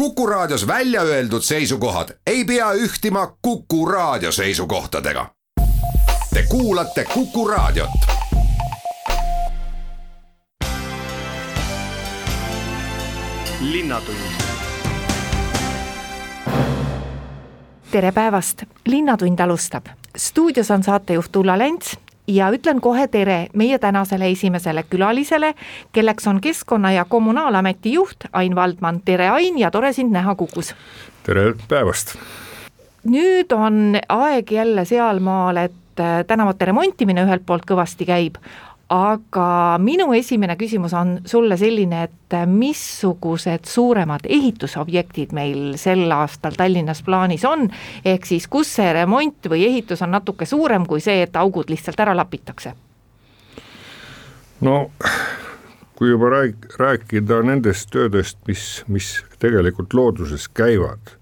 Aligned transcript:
Kuku 0.00 0.26
Raadios 0.26 0.66
välja 0.66 1.02
öeldud 1.02 1.42
seisukohad 1.42 2.08
ei 2.26 2.44
pea 2.44 2.72
ühtima 2.72 3.36
Kuku 3.42 3.86
Raadio 3.86 4.32
seisukohtadega. 4.32 5.26
Te 6.34 6.42
kuulate 6.48 7.04
Kuku 7.04 7.48
Raadiot. 7.48 7.90
tere 17.90 18.12
päevast, 18.12 18.62
Linnatund 18.86 19.38
alustab. 19.38 19.86
stuudios 20.16 20.70
on 20.70 20.82
saatejuht 20.82 21.36
Ulla 21.36 21.58
Lents 21.58 21.98
ja 22.30 22.50
ütlen 22.54 22.80
kohe 22.80 23.06
tere 23.08 23.46
meie 23.54 23.78
tänasele 23.78 24.30
esimesele 24.30 24.84
külalisele, 24.90 25.54
kelleks 25.92 26.26
on 26.26 26.40
Keskkonna- 26.40 26.92
ja 26.94 27.04
Kommunaalameti 27.04 27.92
juht 27.92 28.24
Ain 28.32 28.54
Valdman, 28.54 29.00
tere 29.04 29.28
Ain 29.28 29.58
ja 29.58 29.70
tore 29.70 29.92
sind 29.92 30.12
näha 30.12 30.34
Kukus. 30.34 30.74
tere 31.22 31.54
päevast. 31.68 32.16
nüüd 33.04 33.52
on 33.52 33.96
aeg 34.08 34.50
jälle 34.50 34.84
sealmaal, 34.84 35.56
et 35.56 36.00
äh, 36.00 36.24
tänavate 36.26 36.64
remontimine 36.64 37.24
ühelt 37.24 37.46
poolt 37.46 37.64
kõvasti 37.66 38.06
käib, 38.06 38.36
aga 38.90 39.78
minu 39.78 40.10
esimene 40.18 40.56
küsimus 40.58 40.94
on 40.98 41.18
sulle 41.28 41.56
selline, 41.60 42.02
et 42.08 42.36
missugused 42.50 43.68
suuremad 43.70 44.26
ehitusobjektid 44.26 45.34
meil 45.36 45.76
sel 45.78 46.10
aastal 46.14 46.58
Tallinnas 46.58 47.02
plaanis 47.06 47.44
on, 47.46 47.68
ehk 48.04 48.26
siis 48.26 48.48
kus 48.50 48.74
see 48.80 48.92
remont 48.94 49.50
või 49.50 49.64
ehitus 49.68 50.02
on 50.02 50.10
natuke 50.16 50.46
suurem 50.46 50.86
kui 50.90 51.02
see, 51.04 51.22
et 51.22 51.38
augud 51.38 51.70
lihtsalt 51.70 52.02
ära 52.02 52.16
lapitakse? 52.18 52.74
no 54.60 54.90
kui 56.00 56.10
juba 56.10 56.32
rääk-, 56.32 56.70
rääkida 56.80 57.42
nendest 57.46 57.90
töödest, 57.92 58.38
mis, 58.48 58.82
mis 58.88 59.18
tegelikult 59.38 59.94
looduses 59.94 60.48
käivad, 60.48 61.12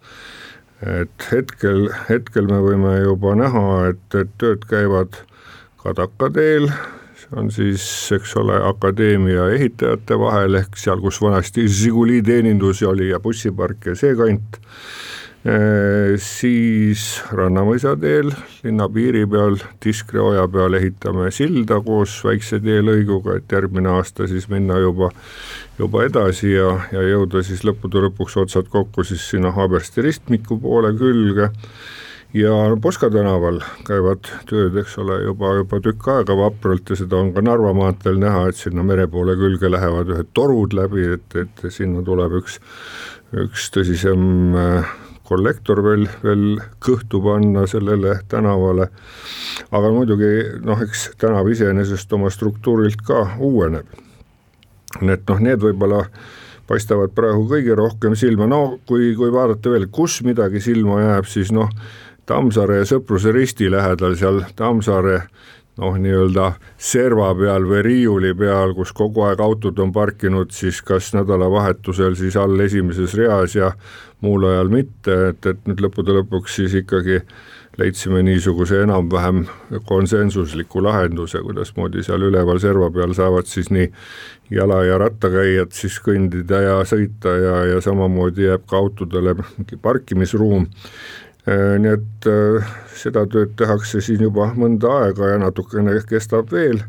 et 0.87 1.31
hetkel, 1.33 1.89
hetkel 2.09 2.47
me 2.47 2.61
võime 2.63 2.93
juba 3.03 3.35
näha, 3.39 3.65
et, 3.91 4.07
et 4.15 4.31
tööd 4.39 4.63
käivad 4.71 5.19
Kadaka 5.83 6.31
teel, 6.35 6.71
on 7.37 7.51
siis, 7.53 7.83
eks 8.15 8.37
ole, 8.41 8.57
akadeemia 8.69 9.49
ehitajate 9.53 10.19
vahel 10.19 10.61
ehk 10.63 10.79
seal, 10.81 11.01
kus 11.03 11.21
vanasti 11.23 11.69
Žiguli 11.69 12.23
teenindus 12.25 12.83
oli 12.87 13.11
ja 13.11 13.21
bussipark 13.21 13.91
ja 13.91 13.97
see 13.99 14.17
kant. 14.17 14.61
siis 16.19 17.03
Rannamõisa 17.33 17.95
teel 18.01 18.33
linna 18.65 18.89
piiri 18.93 19.23
peal 19.31 19.55
Tiskre 19.81 20.21
oja 20.21 20.49
peal 20.51 20.75
ehitame 20.75 21.31
silda 21.33 21.79
koos 21.85 22.17
väikse 22.27 22.59
teelõiguga, 22.61 23.39
et 23.39 23.53
järgmine 23.53 23.89
aasta 23.89 24.27
siis 24.29 24.49
minna 24.51 24.81
juba, 24.83 25.13
juba 25.79 26.05
edasi 26.09 26.51
ja, 26.57 26.73
ja 26.93 27.05
jõuda 27.07 27.45
siis 27.47 27.63
lõppude 27.65 28.03
lõpuks 28.09 28.37
otsad 28.43 28.69
kokku 28.73 29.07
siis 29.07 29.29
sinna 29.31 29.55
Haabersti 29.55 30.05
ristmiku 30.09 30.59
poole 30.61 30.93
külge 30.99 31.53
ja 32.35 32.53
Poska 32.83 33.11
tänaval 33.11 33.63
käivad 33.89 34.29
tööd, 34.49 34.77
eks 34.83 34.99
ole, 35.01 35.23
juba, 35.25 35.55
juba 35.63 35.81
tükk 35.85 36.09
aega 36.13 36.37
vapralt 36.37 36.91
ja 36.93 36.99
seda 37.01 37.17
on 37.23 37.33
ka 37.37 37.43
Narva 37.45 37.73
maanteel 37.77 38.21
näha, 38.21 38.49
et 38.49 38.61
sinna 38.61 38.85
mere 38.85 39.09
poole 39.09 39.37
külge 39.41 39.71
lähevad 39.71 40.13
ühed 40.13 40.33
torud 40.37 40.77
läbi, 40.77 41.07
et, 41.17 41.37
et 41.41 41.69
sinna 41.73 42.05
tuleb 42.05 42.39
üks, 42.43 42.59
üks 43.47 43.69
tõsisem 43.73 44.57
äh, 44.57 44.97
kollektor 45.29 45.81
veel, 45.85 46.07
veel 46.25 46.59
kõhtu 46.85 47.21
panna 47.25 47.67
sellele 47.69 48.19
tänavale. 48.29 48.89
aga 49.71 49.93
muidugi 49.93 50.33
noh, 50.65 50.81
eks 50.85 51.11
tänav 51.21 51.49
iseenesest 51.53 52.13
oma 52.13 52.31
struktuurilt 52.31 53.03
ka 53.05 53.25
uueneb. 53.39 53.87
nii 55.01 55.15
et 55.15 55.25
noh, 55.29 55.41
need 55.41 55.65
võib-olla 55.65 56.05
paistavad 56.69 57.13
praegu 57.17 57.47
kõige 57.49 57.77
rohkem 57.77 58.17
silma, 58.17 58.47
no 58.47 58.79
kui, 58.87 59.15
kui 59.17 59.33
vaadata 59.33 59.73
veel, 59.73 59.89
kus 59.93 60.21
midagi 60.25 60.61
silma 60.61 61.01
jääb, 61.01 61.29
siis 61.29 61.53
noh, 61.53 61.69
Tammsaare 62.29 62.83
ja 62.83 62.89
Sõpruse 62.89 63.33
risti 63.33 63.71
lähedal 63.73 64.17
seal 64.21 64.43
Tammsaare 64.57 65.23
noh, 65.79 65.99
nii-öelda 65.99 66.53
serva 66.81 67.31
peal 67.39 67.67
või 67.69 67.83
riiuli 67.87 68.33
peal, 68.39 68.75
kus 68.77 68.93
kogu 68.97 69.25
aeg 69.29 69.41
autod 69.43 69.79
on 69.83 69.93
parkinud 69.95 70.53
siis 70.55 70.83
kas 70.83 71.13
nädalavahetusel 71.17 72.19
siis 72.19 72.37
all 72.37 72.59
esimeses 72.65 73.15
reas 73.19 73.55
ja 73.57 73.73
muul 74.25 74.49
ajal 74.51 74.73
mitte, 74.73 75.21
et, 75.31 75.47
et 75.47 75.71
nüüd 75.71 75.85
lõppude 75.87 76.17
lõpuks 76.19 76.59
siis 76.59 76.75
ikkagi 76.83 77.23
leidsime 77.79 78.25
niisuguse 78.27 78.81
enam-vähem 78.83 79.45
konsensusliku 79.87 80.83
lahenduse, 80.83 81.39
kuidasmoodi 81.47 82.03
seal 82.03 82.25
üleval 82.27 82.59
serva 82.59 82.89
peal 82.91 83.15
saavad 83.15 83.47
siis 83.47 83.71
nii 83.71 83.87
jala- 84.51 84.83
ja 84.89 84.99
rattakäijad 84.99 85.71
siis 85.77 86.01
kõndida 86.03 86.65
ja 86.65 86.81
sõita 86.89 87.37
ja, 87.39 87.55
ja 87.75 87.81
samamoodi 87.85 88.49
jääb 88.49 88.67
ka 88.67 88.83
autodele 88.83 89.37
mingi 89.39 89.79
parkimisruum 89.83 90.67
nii 91.79 91.93
et 91.95 92.29
äh, 92.29 92.73
seda 92.99 93.25
tööd 93.31 93.55
tehakse 93.59 94.03
siin 94.05 94.25
juba 94.27 94.51
mõnda 94.59 94.91
aega 95.05 95.33
ja 95.33 95.39
natukene 95.43 95.97
kestab 96.09 96.53
veel, 96.53 96.83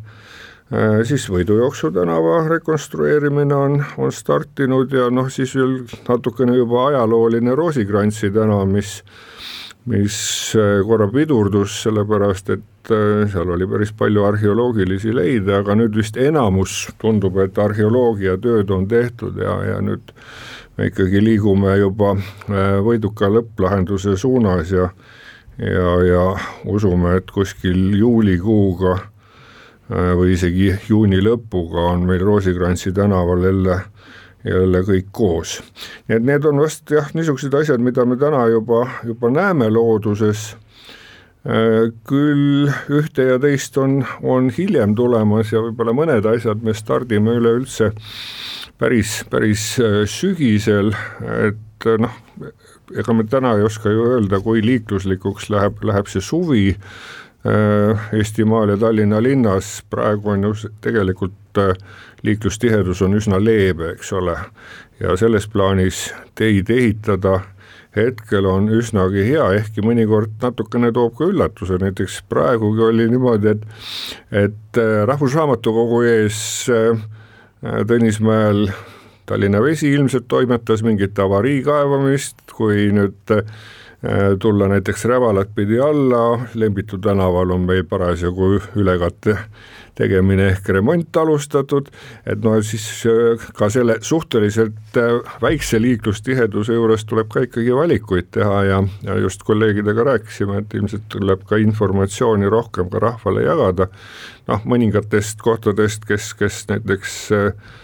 äh, 0.73 1.01
siis 1.07 1.27
Võidujooksu 1.31 1.91
tänava 1.95 2.41
rekonstrueerimine 2.49 3.55
on, 3.55 3.79
on 3.97 4.11
startinud 4.11 4.93
ja 4.93 5.09
noh, 5.13 5.29
siis 5.31 5.55
veel 5.55 5.81
natukene 6.09 6.57
juba 6.57 6.89
ajalooline 6.89 7.55
Roosikrantsi 7.55 8.33
tänav, 8.35 8.67
mis 8.69 8.99
mis 9.89 10.15
korra 10.85 11.07
pidurdus, 11.09 11.79
sellepärast 11.81 12.51
et 12.53 12.91
seal 13.31 13.49
oli 13.55 13.65
päris 13.65 13.93
palju 13.97 14.25
arheoloogilisi 14.27 15.13
leide, 15.15 15.55
aga 15.55 15.73
nüüd 15.79 15.95
vist 15.97 16.19
enamus 16.19 16.75
tundub, 17.01 17.39
et 17.41 17.57
arheoloogiatööd 17.57 18.69
on 18.75 18.85
tehtud 18.91 19.39
ja, 19.41 19.55
ja 19.65 19.79
nüüd 19.81 20.11
me 20.79 20.87
ikkagi 20.87 21.19
liigume 21.23 21.73
juba 21.75 22.13
äh, 22.15 22.77
võiduka 22.83 23.27
lõpplahenduse 23.27 24.15
suunas 24.17 24.71
ja 24.71 24.87
ja, 25.59 25.87
ja 26.07 26.23
usume, 26.71 27.17
et 27.19 27.31
kuskil 27.35 27.97
juulikuuga 27.99 28.93
äh, 28.95 30.13
või 30.15 30.37
isegi 30.37 30.71
juuni 30.87 31.19
lõpuga 31.23 31.89
on 31.93 32.05
meil 32.07 32.23
Roosikrantsi 32.23 32.93
tänaval 32.95 33.43
jälle, 33.43 33.75
jälle 34.47 34.83
kõik 34.87 35.11
koos. 35.11 35.59
nii 36.07 36.15
et 36.21 36.25
need 36.31 36.47
on 36.47 36.63
vast 36.63 36.95
jah, 36.95 37.11
niisugused 37.13 37.59
asjad, 37.59 37.83
mida 37.83 38.05
me 38.07 38.15
täna 38.15 38.45
juba, 38.47 38.85
juba 39.03 39.33
näeme 39.35 39.67
looduses 39.73 40.53
äh, 41.43 41.91
küll 42.07 42.71
ühte 42.87 43.27
ja 43.33 43.39
teist 43.43 43.75
on, 43.77 44.05
on 44.23 44.47
hiljem 44.55 44.95
tulemas 44.95 45.51
ja 45.51 45.65
võib-olla 45.67 45.97
mõned 46.05 46.31
asjad 46.37 46.63
me 46.63 46.77
stardime 46.77 47.35
üleüldse 47.41 47.91
päris, 48.79 49.25
päris 49.29 49.79
äh, 49.79 50.03
sügisel, 50.07 50.93
et 51.49 51.87
äh, 51.87 51.99
noh, 51.99 52.15
ega 52.95 53.13
me 53.13 53.25
täna 53.29 53.55
ei 53.57 53.65
oska 53.67 53.91
ju 53.91 54.07
öelda, 54.13 54.39
kui 54.43 54.63
liikluslikuks 54.65 55.49
läheb, 55.53 55.83
läheb 55.83 56.09
see 56.11 56.23
suvi 56.23 56.63
äh, 56.71 58.09
Eestimaal 58.15 58.73
ja 58.73 58.79
Tallinna 58.79 59.21
linnas, 59.23 59.79
praegu 59.91 60.35
on 60.35 60.47
ju 60.47 60.55
tegelikult 60.81 61.35
liiklustihedus 62.23 63.01
on 63.03 63.17
üsna 63.19 63.39
leebe, 63.41 63.93
eks 63.95 64.13
ole, 64.15 64.35
ja 64.99 65.15
selles 65.19 65.47
plaanis 65.51 66.09
teid 66.39 66.69
ehitada 66.71 67.39
hetkel 67.95 68.45
on 68.45 68.69
üsnagi 68.71 69.25
hea, 69.25 69.45
ehkki 69.59 69.83
mõnikord 69.83 70.35
natukene 70.43 70.91
toob 70.95 71.15
ka 71.17 71.27
üllatuse, 71.27 71.79
näiteks 71.81 72.21
praegugi 72.29 72.85
oli 72.85 73.07
niimoodi, 73.11 73.55
et 73.55 74.43
et 74.45 74.83
Rahvusraamatukogu 75.09 76.03
ees 76.07 76.39
äh, 76.71 77.07
Tõnismäel 77.59 78.69
Tallinna 79.27 79.59
Vesi 79.61 79.91
ilmselt 79.93 80.29
toimetas 80.31 80.81
mingit 80.85 81.19
avarii 81.19 81.59
kaevamist, 81.65 82.39
kui 82.55 82.87
nüüd 82.95 83.33
äh, 83.35 83.43
tulla 84.39 84.67
näiteks 84.71 85.05
Rävalat 85.05 85.49
pidi 85.55 85.79
alla, 85.83 86.39
Lembitu 86.53 86.97
tänaval 86.97 87.51
on 87.51 87.65
meil 87.67 87.83
parasjagu 87.83 88.53
ülekatte 88.79 89.35
tegemine 89.99 90.49
ehk 90.53 90.69
remont 90.75 91.19
alustatud, 91.19 91.89
et 92.29 92.39
noh, 92.43 92.59
siis 92.65 92.85
äh, 93.09 93.49
ka 93.57 93.69
selle 93.73 93.97
suhteliselt 94.05 94.99
väikse 95.43 95.81
liiklustiheduse 95.81 96.77
juures 96.77 97.03
tuleb 97.09 97.31
ka 97.33 97.43
ikkagi 97.47 97.75
valikuid 97.75 98.31
teha 98.37 98.61
ja, 98.69 98.79
ja 99.05 99.17
just 99.19 99.43
kolleegidega 99.47 100.07
rääkisime, 100.13 100.61
et 100.63 100.77
ilmselt 100.79 101.09
tuleb 101.11 101.43
ka 101.49 101.59
informatsiooni 101.59 102.49
rohkem 102.51 102.89
ka 102.93 103.03
rahvale 103.03 103.43
jagada, 103.47 103.89
noh, 104.47 104.65
mõningatest 104.69 105.43
kohtadest, 105.43 106.07
kes, 106.09 106.31
kes 106.39 106.63
näiteks 106.71 107.19
äh, 107.35 107.77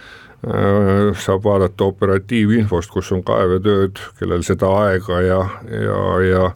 saab 0.45 1.43
vaadata 1.43 1.87
operatiivinfost, 1.89 2.91
kus 2.93 3.11
on 3.15 3.23
kaevetööd, 3.25 4.01
kellel 4.19 4.43
seda 4.45 4.69
aega 4.85 5.21
ja, 5.25 5.39
ja, 5.71 6.01
ja 6.29 6.49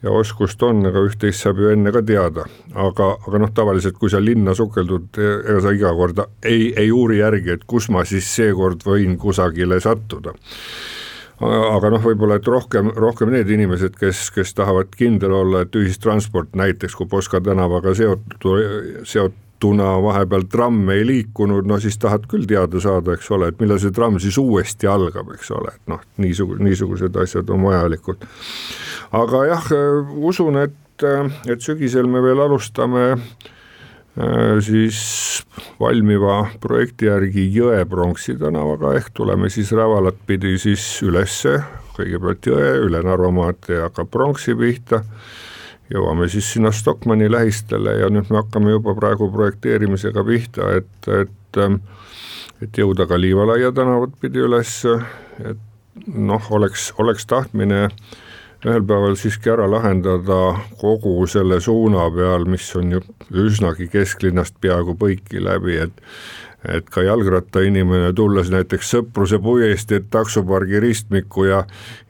ja 0.00 0.12
oskust 0.16 0.62
on, 0.64 0.78
aga 0.88 1.02
üht-teist 1.04 1.44
saab 1.44 1.58
ju 1.60 1.74
enne 1.74 1.92
ka 1.92 2.00
teada. 2.00 2.46
aga, 2.72 3.08
aga 3.28 3.40
noh, 3.42 3.50
tavaliselt 3.54 3.98
kui 4.00 4.10
sa 4.10 4.20
linna 4.20 4.54
sukeldud, 4.56 5.18
ega 5.20 5.58
sa 5.60 5.74
iga 5.76 5.92
kord 5.92 6.22
ei, 6.42 6.70
ei 6.72 6.88
uuri 6.90 7.18
järgi, 7.18 7.58
et 7.58 7.66
kus 7.68 7.90
ma 7.92 8.04
siis 8.08 8.24
seekord 8.34 8.86
võin 8.86 9.18
kusagile 9.20 9.80
sattuda 9.80 10.32
aga 11.40 11.90
noh, 11.94 12.02
võib-olla 12.04 12.36
et 12.36 12.48
rohkem, 12.48 12.90
rohkem 12.96 13.30
need 13.32 13.48
inimesed, 13.48 13.94
kes, 14.00 14.26
kes 14.34 14.52
tahavad 14.56 14.92
kindel 14.96 15.32
olla, 15.32 15.62
et 15.64 15.76
ühistransport 15.76 16.52
näiteks 16.56 16.96
kui 16.98 17.08
Poska 17.08 17.40
tänavaga 17.44 17.94
seotud, 17.96 18.44
seot-, 19.08 19.38
kuna 19.60 20.02
vahepeal 20.02 20.46
tramm 20.50 20.88
ei 20.90 21.04
liikunud, 21.06 21.66
no 21.68 21.78
siis 21.80 21.98
tahad 22.00 22.26
küll 22.30 22.46
teada 22.48 22.80
saada, 22.82 23.14
eks 23.16 23.30
ole, 23.34 23.50
et 23.50 23.60
millal 23.60 23.80
see 23.82 23.92
tramm 23.94 24.18
siis 24.22 24.38
uuesti 24.40 24.88
algab, 24.90 25.32
eks 25.36 25.50
ole, 25.56 25.74
et 25.76 25.92
noh, 25.92 26.00
niisugused, 26.22 26.62
niisugused 26.64 27.16
asjad 27.22 27.50
on 27.52 27.66
vajalikud. 27.68 28.26
aga 29.20 29.44
jah, 29.50 29.70
usun, 30.32 30.60
et, 30.64 31.06
et 31.48 31.60
sügisel 31.60 32.08
me 32.10 32.22
veel 32.24 32.40
alustame 32.40 33.04
äh, 33.12 34.56
siis 34.64 35.02
valmiva 35.80 36.42
projekti 36.60 37.10
järgi 37.10 37.46
Jõe-Pronksi 37.54 38.38
tänavaga, 38.40 38.94
ehk 38.98 39.12
tuleme 39.14 39.50
siis 39.52 39.72
Rävalat 39.76 40.18
pidi 40.26 40.56
siis 40.58 40.84
ülesse, 41.06 41.58
kõigepealt 41.98 42.48
Jõe, 42.48 42.72
üle 42.88 43.04
Narva 43.04 43.30
maantee 43.34 43.80
hakkab 43.84 44.10
Pronksi 44.12 44.56
pihta 44.56 45.04
jõuame 45.90 46.28
siis 46.30 46.52
sinna 46.52 46.72
Stockmanni 46.72 47.30
lähistele 47.30 47.98
ja 48.00 48.10
nüüd 48.12 48.30
me 48.30 48.42
hakkame 48.42 48.76
juba 48.76 48.94
praegu 48.94 49.30
projekteerimisega 49.32 50.24
pihta, 50.24 50.70
et, 50.80 51.10
et 51.10 51.62
ähm, 51.62 51.80
et 52.60 52.76
jõuda 52.76 53.06
ka 53.08 53.18
Liivalaia 53.20 53.72
tänavat 53.72 54.16
pidi 54.20 54.42
üles, 54.44 54.82
et 55.40 55.60
noh, 56.06 56.50
oleks, 56.52 56.90
oleks 57.00 57.26
tahtmine 57.26 57.86
ühel 58.60 58.84
päeval 58.84 59.16
siiski 59.16 59.52
ära 59.54 59.64
lahendada 59.70 60.40
kogu 60.80 61.24
selle 61.30 61.60
suuna 61.64 62.04
peal, 62.12 62.44
mis 62.44 62.68
on 62.76 62.92
ju 62.96 63.00
üsnagi 63.46 63.88
kesklinnast 63.92 64.60
peaaegu 64.60 64.96
põiki 65.00 65.42
läbi, 65.42 65.80
et 65.88 66.06
et 66.60 66.90
ka 66.92 67.00
jalgrattainimene 67.00 68.10
tulles 68.12 68.50
näiteks 68.52 68.90
Sõpruse 68.92 69.38
puiesteed 69.40 70.10
taksopargi 70.12 70.82
ristmikku 70.84 71.46
ja 71.48 71.62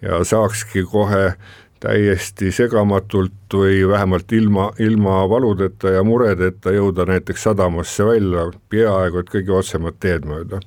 ja 0.03 0.25
saakski 0.27 0.83
kohe 0.91 1.37
täiesti 1.81 2.53
segamatult 2.53 3.55
või 3.55 3.81
vähemalt 3.89 4.33
ilma, 4.33 4.71
ilma 4.79 5.23
valudeta 5.29 5.95
ja 5.97 6.05
muredeta 6.05 6.75
jõuda 6.75 7.07
näiteks 7.09 7.49
sadamasse 7.49 8.07
välja, 8.07 8.51
peaaegu 8.69 9.23
et 9.23 9.33
kõige 9.33 9.57
otsemat 9.57 9.97
teed 10.01 10.29
mööda. 10.29 10.61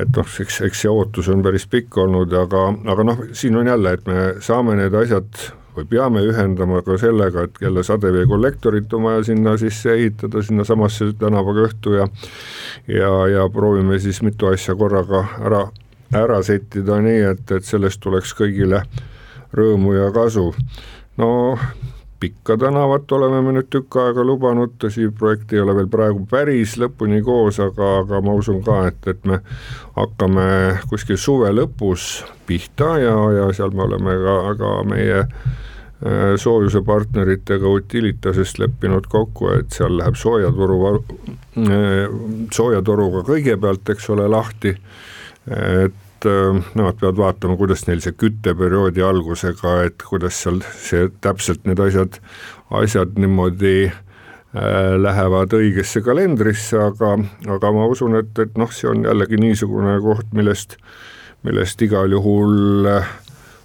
et 0.00 0.08
noh, 0.16 0.28
eks, 0.40 0.60
eks 0.68 0.84
see 0.84 0.90
ootus 0.90 1.28
on 1.28 1.42
päris 1.42 1.66
pikk 1.66 1.98
olnud, 1.98 2.32
aga, 2.32 2.68
aga 2.94 3.04
noh, 3.04 3.26
siin 3.32 3.56
on 3.56 3.66
jälle, 3.66 3.92
et 3.92 4.06
me 4.06 4.22
saame 4.40 4.76
need 4.78 4.94
asjad 4.94 5.42
või 5.76 5.84
peame 5.88 6.22
ühendama 6.28 6.80
ka 6.86 6.96
sellega, 7.00 7.44
et 7.44 7.60
jälle 7.60 7.82
sadeveekollektorit 7.84 8.92
on 8.94 9.08
vaja 9.08 9.22
sinna 9.24 9.56
sisse 9.60 9.92
ehitada, 9.92 10.42
sinnasamasse 10.42 11.12
tänavakõhtu 11.18 11.96
ja 11.98 12.08
ja, 12.88 13.12
ja 13.28 13.48
proovime 13.52 13.98
siis 13.98 14.22
mitu 14.22 14.46
asja 14.52 14.74
korraga 14.78 15.26
ära, 15.44 15.66
ära 16.14 16.42
settida 16.42 17.00
nii, 17.02 17.24
et, 17.34 17.50
et 17.50 17.64
sellest 17.64 18.00
tuleks 18.04 18.36
kõigile 18.38 18.84
rõõmu 19.56 19.96
ja 19.96 20.10
kasu. 20.14 20.52
no 21.16 21.58
pikka 22.22 22.56
tänavat 22.56 23.12
oleme 23.12 23.40
me 23.42 23.52
nüüd 23.56 23.66
tükk 23.74 23.96
aega 23.98 24.22
lubanud, 24.22 24.76
tõsi, 24.78 25.08
projekt 25.18 25.52
ei 25.52 25.58
ole 25.58 25.74
veel 25.74 25.88
praegu 25.90 26.20
päris 26.30 26.76
lõpuni 26.78 27.18
koos, 27.26 27.58
aga, 27.64 27.88
aga 28.04 28.20
ma 28.22 28.36
usun 28.38 28.60
ka, 28.62 28.76
et, 28.92 29.08
et 29.10 29.26
me 29.26 29.40
hakkame 29.96 30.44
kuskil 30.90 31.18
suve 31.18 31.50
lõpus 31.50 32.22
pihta 32.46 32.92
ja, 33.02 33.16
ja 33.40 33.48
seal 33.56 33.74
me 33.74 33.82
oleme 33.88 34.14
ka, 34.22 34.36
ka 34.60 34.70
meie 34.86 35.18
äh, 35.24 36.36
soojuse 36.38 36.84
partneritega 36.86 37.74
Utilitasest 37.80 38.62
leppinud 38.62 39.10
kokku, 39.10 39.50
et 39.56 39.74
seal 39.74 39.98
läheb 39.98 40.14
soojatoru, 40.22 40.78
äh, 40.94 42.06
soojatoruga 42.54 43.26
kõigepealt, 43.32 43.96
eks 43.96 44.08
ole, 44.14 44.30
lahti, 44.30 44.76
et 45.50 46.01
et 46.22 46.30
äh, 46.30 46.62
nemad 46.74 46.98
peavad 47.00 47.18
vaatama, 47.18 47.56
kuidas 47.58 47.86
neil 47.88 48.02
see 48.04 48.14
kütteperioodi 48.14 49.02
algusega, 49.04 49.82
et 49.88 50.02
kuidas 50.06 50.38
seal 50.42 50.60
see 50.78 51.08
täpselt 51.24 51.66
need 51.66 51.80
asjad, 51.82 52.18
asjad 52.70 53.18
niimoodi 53.18 53.90
äh, 53.90 54.94
lähevad 55.02 55.54
õigesse 55.58 56.02
kalendrisse, 56.04 56.78
aga, 56.78 57.16
aga 57.56 57.72
ma 57.74 57.88
usun, 57.90 58.16
et, 58.20 58.32
et 58.38 58.54
noh, 58.60 58.70
see 58.70 58.90
on 58.90 59.04
jällegi 59.06 59.40
niisugune 59.40 59.98
koht, 60.04 60.30
millest, 60.36 60.78
millest 61.46 61.82
igal 61.82 62.14
juhul 62.14 62.88
äh, 62.92 63.10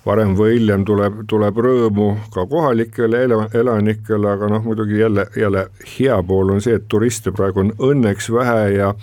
varem 0.07 0.36
või 0.38 0.56
hiljem 0.56 0.86
tuleb, 0.88 1.21
tuleb 1.30 1.57
rõõmu 1.63 2.07
ka 2.33 2.45
kohalikele 2.50 3.25
elanikele, 3.54 4.30
aga 4.31 4.50
noh, 4.51 4.63
muidugi 4.65 5.01
jälle, 5.01 5.27
jälle 5.36 5.68
hea 5.98 6.18
pool 6.27 6.54
on 6.56 6.63
see, 6.63 6.77
et 6.80 6.88
turiste 6.92 7.33
praegu 7.36 7.65
on 7.65 7.74
õnneks 7.89 8.31
vähe 8.33 8.62
ja 8.77 8.94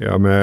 ja 0.00 0.18
me 0.20 0.36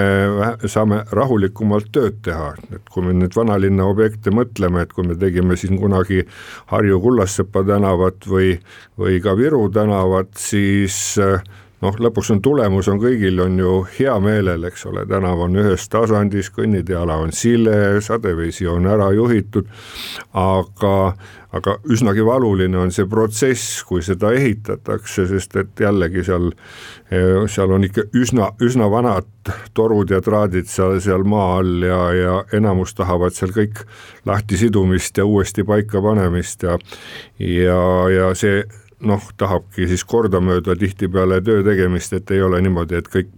saame 0.65 1.04
rahulikumalt 1.13 1.92
tööd 1.94 2.21
teha, 2.25 2.54
et 2.74 2.89
kui 2.89 3.06
me 3.06 3.13
nüüd 3.18 3.36
vanalinna 3.38 3.86
objekte 3.86 4.33
mõtleme, 4.33 4.81
et 4.81 4.94
kui 4.94 5.06
me 5.07 5.18
tegime 5.19 5.57
siin 5.60 5.77
kunagi 5.81 6.24
Harju 6.71 7.00
Kullassepa 7.04 7.62
tänavat 7.68 8.25
või, 8.30 8.56
või 8.98 9.19
ka 9.21 9.36
Viru 9.38 9.68
tänavat, 9.74 10.33
siis 10.42 10.98
äh, 11.21 11.44
noh, 11.83 12.00
lõpuks 12.07 12.31
on 12.33 12.41
tulemus 12.44 12.89
on 12.91 13.01
kõigil 13.01 13.41
on 13.44 13.59
ju 13.59 13.75
hea 13.97 14.15
meelel, 14.24 14.68
eks 14.69 14.88
ole, 14.89 15.06
tänav 15.09 15.44
on 15.45 15.59
ühes 15.59 15.88
tasandis, 15.91 16.51
kõnniteeala 16.56 17.19
on 17.25 17.33
sile, 17.35 18.01
sadevesi 18.03 18.68
on 18.71 18.88
ära 18.89 19.12
juhitud, 19.15 19.69
aga 20.33 20.94
aga 21.53 21.75
üsnagi 21.94 22.24
valuline 22.25 22.77
on 22.81 22.91
see 22.94 23.06
protsess, 23.09 23.83
kui 23.85 24.01
seda 24.06 24.31
ehitatakse, 24.33 25.27
sest 25.30 25.53
et 25.62 25.83
jällegi 25.85 26.24
seal, 26.25 26.50
seal 27.53 27.74
on 27.75 27.86
ikka 27.86 28.07
üsna, 28.18 28.50
üsna 28.65 28.88
vanad 28.89 29.29
torud 29.77 30.09
ja 30.09 30.21
traadid 30.25 30.69
seal, 30.71 30.97
seal 31.03 31.25
maa 31.29 31.59
all 31.59 31.86
ja, 31.86 32.00
ja 32.18 32.38
enamus 32.57 32.95
tahavad 32.97 33.38
seal 33.38 33.53
kõik 33.53 33.83
lahtisidumist 34.25 35.21
ja 35.21 35.27
uuesti 35.29 35.65
paika 35.68 36.01
panemist 36.01 36.65
ja 36.65 36.79
ja, 37.38 37.81
ja 38.09 38.31
see 38.38 38.63
noh, 39.03 39.25
tahabki 39.38 39.88
siis 39.91 40.05
kordamööda 40.07 40.75
tihtipeale 40.79 41.41
töö 41.45 41.63
tegemist, 41.65 42.13
et 42.13 42.31
ei 42.31 42.41
ole 42.41 42.61
niimoodi, 42.63 43.00
et 43.00 43.11
kõik 43.11 43.29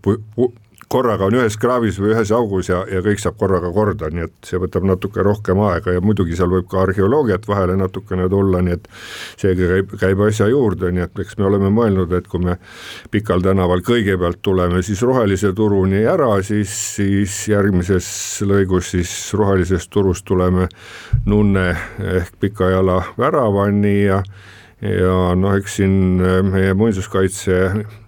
korraga 0.87 1.25
on 1.25 1.35
ühes 1.39 1.57
kraavis 1.57 1.97
või 1.99 2.13
ühes 2.13 2.31
augus 2.35 2.69
ja, 2.69 2.83
ja 2.89 3.01
kõik 3.05 3.21
saab 3.21 3.37
korraga 3.39 3.71
korda, 3.73 4.09
nii 4.13 4.25
et 4.27 4.49
see 4.49 4.59
võtab 4.61 4.85
natuke 4.85 5.23
rohkem 5.25 5.59
aega 5.65 5.95
ja 5.95 6.03
muidugi 6.03 6.37
seal 6.37 6.51
võib 6.51 6.67
ka 6.71 6.83
arheoloogiat 6.83 7.47
vahele 7.49 7.77
natukene 7.79 8.27
tulla, 8.29 8.61
nii 8.65 8.77
et 8.77 8.87
seegi 9.41 9.69
käib, 9.71 9.95
käib 10.01 10.21
asja 10.27 10.49
juurde, 10.51 10.91
nii 10.93 11.05
et 11.07 11.23
eks 11.25 11.39
me 11.41 11.49
oleme 11.49 11.71
mõelnud, 11.73 12.13
et 12.17 12.29
kui 12.29 12.43
me 12.45 12.57
Pikal 13.11 13.41
tänaval 13.45 13.81
kõigepealt 13.85 14.41
tuleme 14.45 14.83
siis 14.85 15.01
rohelise 15.05 15.53
turuni 15.57 16.03
ära, 16.09 16.29
siis, 16.45 16.73
siis 16.99 17.39
järgmises 17.49 18.07
lõigus 18.45 18.93
siis 18.93 19.15
rohelisest 19.33 19.89
turust 19.93 20.25
tuleme 20.27 20.69
Nunne 21.25 21.71
ehk 22.19 22.37
Pikajala 22.39 23.01
väravani 23.17 23.95
ja 24.03 24.21
ja 24.85 25.35
noh, 25.37 25.55
eks 25.57 25.77
siin 25.79 26.21
äh, 26.23 26.39
meie 26.45 26.73
muinsuskaitse 26.77 27.59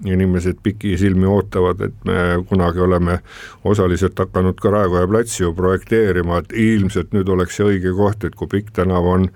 inimesed 0.06 0.60
pikisilmi 0.64 1.28
ootavad, 1.30 1.82
et 1.88 2.08
me 2.08 2.44
kunagi 2.50 2.82
oleme 2.84 3.20
osaliselt 3.68 4.20
hakanud 4.20 4.60
ka 4.62 4.72
Raekoja 4.74 5.08
platsi 5.08 5.44
ju 5.44 5.54
projekteerima, 5.58 6.42
et 6.42 6.54
ilmselt 6.54 7.14
nüüd 7.16 7.30
oleks 7.34 7.60
see 7.60 7.68
õige 7.72 7.94
koht, 7.98 8.28
et 8.28 8.36
kui 8.38 8.50
Pikk 8.52 8.74
tänav 8.80 9.08
on, 9.08 9.30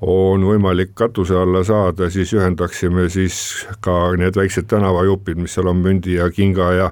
on 0.00 0.46
võimalik 0.46 0.94
katuse 0.98 1.36
alla 1.38 1.64
saada, 1.66 2.10
siis 2.12 2.34
ühendaksime 2.36 3.08
siis 3.12 3.38
ka 3.84 4.14
need 4.18 4.38
väiksed 4.38 4.68
tänavajupid, 4.70 5.40
mis 5.42 5.56
seal 5.56 5.70
on, 5.72 5.82
Mündi 5.86 6.16
ja 6.16 6.30
Kinga 6.30 6.72
ja 6.76 6.90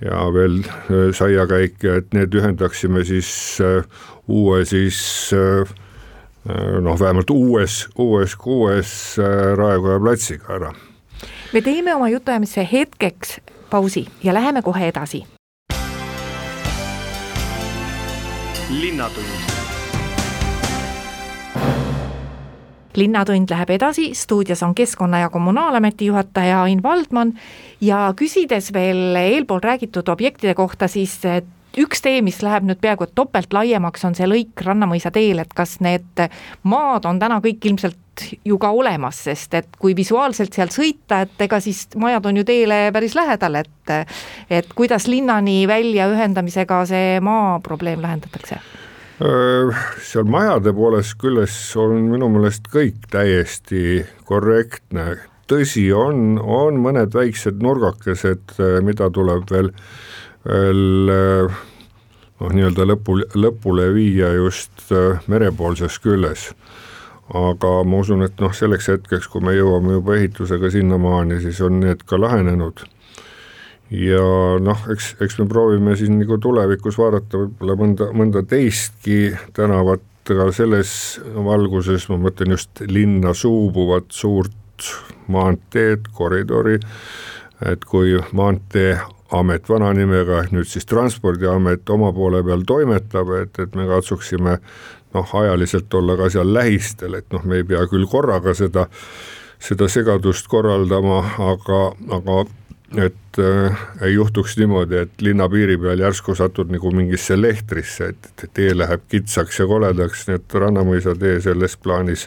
ja 0.00 0.24
veel 0.32 0.62
äh, 0.64 1.10
Saiakäik 1.16 1.84
et 1.84 2.14
need 2.16 2.34
ühendaksime 2.34 3.04
siis 3.04 3.30
äh, 3.64 3.84
uue 4.28 4.64
siis 4.68 5.00
Äh, 5.32 5.64
noh, 6.80 7.00
vähemalt 7.00 7.30
uues, 7.30 7.88
uues, 7.98 8.36
uues 8.44 9.18
äh, 9.18 9.56
Raekoja 9.56 10.00
platsiga 10.00 10.54
ära. 10.54 10.72
me 11.52 11.60
teeme 11.60 11.94
oma 11.94 12.08
jutuajamise 12.08 12.68
hetkeks 12.72 13.40
pausi 13.70 14.06
ja 14.22 14.34
läheme 14.34 14.62
kohe 14.62 14.88
edasi. 14.88 15.24
linnatund 18.70 19.50
linnatund 22.96 23.50
läheb 23.50 23.70
edasi, 23.70 24.14
stuudios 24.14 24.62
on 24.62 24.74
Keskkonna- 24.74 25.20
ja 25.20 25.28
Kommunaalameti 25.28 26.06
juhataja 26.06 26.62
Ain 26.62 26.82
Valdman 26.82 27.34
ja 27.80 28.14
küsides 28.16 28.72
veel 28.72 29.16
eelpool 29.16 29.60
räägitud 29.62 30.08
objektide 30.08 30.54
kohta, 30.54 30.88
siis 30.88 31.20
üks 31.78 32.02
tee, 32.02 32.20
mis 32.24 32.40
läheb 32.42 32.66
nüüd 32.66 32.80
peaaegu 32.82 33.06
et 33.06 33.14
topelt 33.14 33.52
laiemaks, 33.54 34.04
on 34.08 34.16
see 34.18 34.28
lõik 34.28 34.64
Rannamõisa 34.66 35.12
teel, 35.14 35.42
et 35.42 35.52
kas 35.54 35.78
need 35.84 36.24
maad 36.62 37.06
on 37.08 37.20
täna 37.22 37.40
kõik 37.44 37.70
ilmselt 37.70 38.24
ju 38.44 38.58
ka 38.60 38.72
olemas, 38.76 39.22
sest 39.28 39.54
et 39.56 39.78
kui 39.80 39.94
visuaalselt 39.96 40.54
seal 40.56 40.72
sõita, 40.74 41.22
et 41.24 41.46
ega 41.46 41.60
siis 41.62 41.86
majad 42.00 42.26
on 42.28 42.40
ju 42.40 42.44
teele 42.48 42.82
päris 42.92 43.16
lähedal, 43.16 43.62
et 43.62 43.94
et 44.50 44.74
kuidas 44.76 45.06
linnani 45.08 45.64
välja 45.68 46.10
ühendamisega 46.12 46.84
see 46.90 47.18
maaprobleem 47.24 48.02
lahendatakse? 48.02 48.60
seal 49.20 50.24
majade 50.32 50.72
poolest 50.72 51.18
küljes 51.20 51.54
on 51.76 52.06
minu 52.08 52.30
meelest 52.32 52.70
kõik 52.72 53.04
täiesti 53.12 54.00
korrektne, 54.24 55.18
tõsi, 55.50 55.90
on, 55.92 56.38
on 56.40 56.78
mõned 56.80 57.12
väiksed 57.12 57.60
nurgakesed, 57.60 58.54
mida 58.86 59.10
tuleb 59.12 59.50
veel 59.52 59.68
veel 60.46 61.50
noh, 62.40 62.52
nii-öelda 62.54 62.86
lõpu, 62.88 63.18
lõpule 63.36 63.90
viia 63.94 64.32
just 64.38 64.92
äh, 64.92 65.20
merepoolses 65.30 65.98
küljes. 66.02 66.50
aga 67.30 67.68
ma 67.86 68.00
usun, 68.02 68.24
et 68.26 68.40
noh, 68.42 68.50
selleks 68.50 68.88
hetkeks, 68.90 69.28
kui 69.30 69.44
me 69.44 69.52
jõuame 69.54 69.92
juba 70.00 70.16
ehitusega 70.16 70.70
sinnamaani, 70.74 71.38
siis 71.44 71.60
on 71.62 71.78
need 71.84 72.02
ka 72.02 72.18
lahenenud 72.18 72.82
ja 73.90 74.22
noh, 74.62 74.82
eks, 74.90 75.14
eks 75.22 75.38
me 75.38 75.46
proovime 75.50 75.96
siis 75.98 76.10
nagu 76.10 76.38
tulevikus 76.42 76.98
vaadata 76.98 77.44
võib-olla 77.44 77.76
mõnda, 77.78 78.08
mõnda 78.16 78.42
teistki 78.46 79.34
tänavat 79.54 80.02
ka 80.26 80.50
selles 80.54 80.92
valguses, 81.34 82.06
ma 82.10 82.18
mõtlen 82.26 82.54
just 82.54 82.82
linna 82.86 83.34
suubuvat 83.34 84.10
suurt 84.14 84.86
maanteed, 85.30 86.06
koridori, 86.16 86.78
et 87.66 87.84
kui 87.86 88.14
maanteeamet 89.30 89.68
vana 89.68 89.92
nimega 89.94 90.44
nüüd 90.50 90.66
siis 90.66 90.86
Transpordiamet 90.86 91.88
oma 91.90 92.12
poole 92.12 92.42
peal 92.44 92.64
toimetab, 92.66 93.30
et, 93.42 93.58
et 93.58 93.74
me 93.74 93.86
katsuksime 93.86 94.58
noh, 95.14 95.34
ajaliselt 95.42 95.94
olla 95.94 96.16
ka 96.16 96.30
seal 96.30 96.52
lähistel, 96.54 97.14
et 97.14 97.26
noh, 97.32 97.44
me 97.44 97.60
ei 97.60 97.64
pea 97.64 97.86
küll 97.90 98.06
korraga 98.10 98.54
seda, 98.54 98.88
seda 99.58 99.88
segadust 99.88 100.48
korraldama, 100.48 101.22
aga, 101.38 101.80
aga 102.10 102.44
et 102.98 103.38
äh, 103.38 103.82
ei 104.02 104.14
juhtuks 104.14 104.56
niimoodi, 104.58 105.04
et 105.04 105.22
linna 105.22 105.48
piiri 105.48 105.78
peal 105.78 106.00
järsku 106.00 106.34
satud 106.34 106.70
nagu 106.72 106.90
mingisse 106.90 107.38
lehtrisse, 107.38 108.10
et, 108.10 108.48
tee 108.54 108.74
läheb 108.74 109.06
kitsaks 109.08 109.62
ja 109.62 109.66
koledaks, 109.70 110.26
nii 110.26 110.40
et 110.40 110.58
Rannamõisa 110.58 111.14
tee 111.18 111.38
selles 111.44 111.76
plaanis 111.78 112.26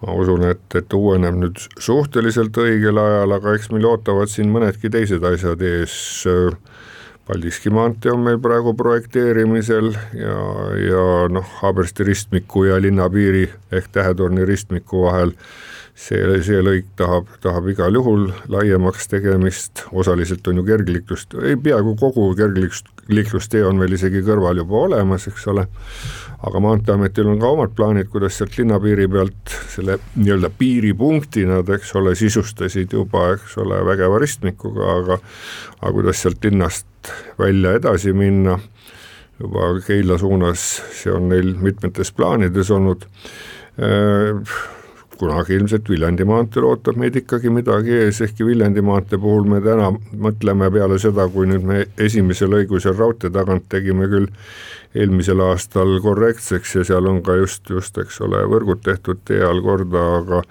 ma 0.00 0.16
usun, 0.16 0.46
et, 0.48 0.64
et 0.78 0.96
uueneb 0.96 1.36
nüüd 1.42 1.60
suhteliselt 1.78 2.56
õigel 2.60 2.98
ajal, 3.00 3.36
aga 3.36 3.54
eks 3.56 3.70
meil 3.74 3.88
ootavad 3.90 4.32
siin 4.32 4.52
mõnedki 4.52 4.92
teised 4.92 5.24
asjad 5.24 5.62
ees. 5.64 5.96
Paldiski 7.30 7.70
maantee 7.70 8.10
on 8.10 8.24
meil 8.24 8.40
praegu 8.42 8.72
projekteerimisel 8.74 9.92
ja, 10.18 10.38
ja 10.82 11.02
noh, 11.30 11.46
Haabersti 11.60 12.06
ristmiku 12.08 12.64
ja 12.66 12.80
linna 12.82 13.06
piiri 13.12 13.44
ehk 13.70 13.92
Tähetorni 13.94 14.46
ristmiku 14.48 15.04
vahel 15.04 15.36
see, 16.00 16.20
see 16.44 16.60
lõik 16.64 16.88
tahab, 16.98 17.28
tahab 17.44 17.68
igal 17.72 17.96
juhul 17.98 18.28
laiemaks 18.52 19.10
tegemist, 19.10 19.84
osaliselt 19.92 20.46
on 20.50 20.60
ju 20.60 20.64
kergliiklust, 20.68 21.36
ei 21.44 21.58
peaaegu 21.60 21.94
kogu 22.00 22.30
kergliiklustee 22.38 23.62
on 23.66 23.80
meil 23.80 23.96
isegi 23.96 24.22
kõrval 24.26 24.62
juba 24.62 24.84
olemas, 24.86 25.26
eks 25.30 25.46
ole, 25.52 25.66
aga 26.46 26.62
Maanteeametil 26.64 27.28
on 27.28 27.40
ka 27.42 27.52
omad 27.56 27.76
plaanid, 27.76 28.08
kuidas 28.12 28.38
sealt 28.40 28.56
linnapiiri 28.58 29.08
pealt 29.12 29.54
selle 29.74 29.98
nii-öelda 30.16 30.52
piiripunkti 30.58 31.44
nad, 31.50 31.68
eks 31.76 31.92
ole, 32.00 32.16
sisustasid 32.18 32.96
juba, 32.96 33.30
eks 33.36 33.58
ole, 33.60 33.82
vägeva 33.90 34.20
ristmikuga, 34.22 34.96
aga 34.96 35.20
aga 35.80 35.94
kuidas 35.96 36.24
sealt 36.24 36.44
linnast 36.44 37.12
välja 37.40 37.76
edasi 37.78 38.12
minna, 38.16 38.58
juba 39.40 39.72
Keila 39.84 40.18
suunas, 40.20 40.66
see 40.96 41.12
on 41.12 41.30
neil 41.32 41.54
mitmetes 41.60 42.12
plaanides 42.12 42.72
olnud. 42.76 43.06
Äh, 43.80 44.36
kunagi 45.20 45.56
ilmselt 45.58 45.88
Viljandi 45.92 46.24
maanteel 46.28 46.66
ootab 46.70 46.98
meid 47.00 47.16
ikkagi 47.20 47.52
midagi 47.52 47.92
ees, 48.06 48.20
ehkki 48.24 48.46
Viljandi 48.48 48.82
maantee 48.84 49.20
puhul 49.20 49.48
me 49.50 49.60
täna 49.64 49.90
mõtleme 50.26 50.70
peale 50.72 50.98
seda, 51.02 51.28
kui 51.32 51.48
nüüd 51.50 51.66
me 51.66 51.80
esimese 52.00 52.48
lõigu 52.48 52.80
seal 52.80 52.96
raudtee 52.98 53.32
tagant 53.34 53.68
tegime 53.72 54.08
küll 54.10 54.30
eelmisel 54.96 55.42
aastal 55.44 55.98
korrektseks 56.02 56.80
ja 56.80 56.86
seal 56.88 57.10
on 57.10 57.20
ka 57.26 57.36
just, 57.38 57.68
just 57.70 57.98
eks 58.00 58.20
ole, 58.26 58.42
võrgud 58.50 58.82
tehtud 58.86 59.20
tee 59.28 59.42
all 59.46 59.62
korda, 59.64 60.06
aga 60.20 60.42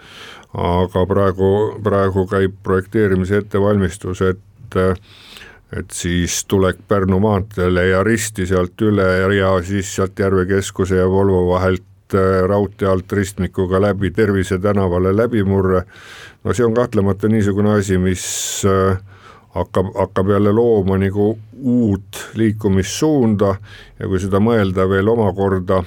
aga 0.59 1.03
praegu, 1.05 1.49
praegu 1.85 2.25
käib 2.29 2.55
projekteerimise 2.65 3.43
ettevalmistus, 3.43 4.23
et 4.25 4.79
et 5.69 5.91
siis 5.93 6.45
tulek 6.49 6.79
Pärnu 6.87 7.19
maanteele 7.21 7.83
ja 7.91 7.99
risti 8.03 8.47
sealt 8.49 8.81
üle 8.81 9.05
ja 9.37 9.51
siis 9.65 9.91
sealt 9.95 10.17
Järve 10.19 10.47
keskuse 10.49 10.97
ja 10.97 11.05
Volvo 11.09 11.43
vahelt 11.51 11.85
raudtee 12.47 12.87
alt 12.89 13.11
ristmikuga 13.13 13.81
läbi 13.81 14.11
Tervise 14.11 14.59
tänavale 14.59 15.13
läbimurre. 15.15 15.83
no 16.43 16.53
see 16.53 16.65
on 16.65 16.73
kahtlemata 16.73 17.27
niisugune 17.27 17.73
asi, 17.79 17.97
mis 17.97 18.25
äh, 18.65 18.97
hakkab, 19.55 19.93
hakkab 19.95 20.29
jälle 20.29 20.51
looma 20.51 20.97
nagu 20.97 21.37
uut 21.59 22.29
liikumissuunda 22.33 23.55
ja 23.99 24.07
kui 24.07 24.19
seda 24.19 24.39
mõelda 24.43 24.85
veel 24.89 25.09
omakorda 25.11 25.81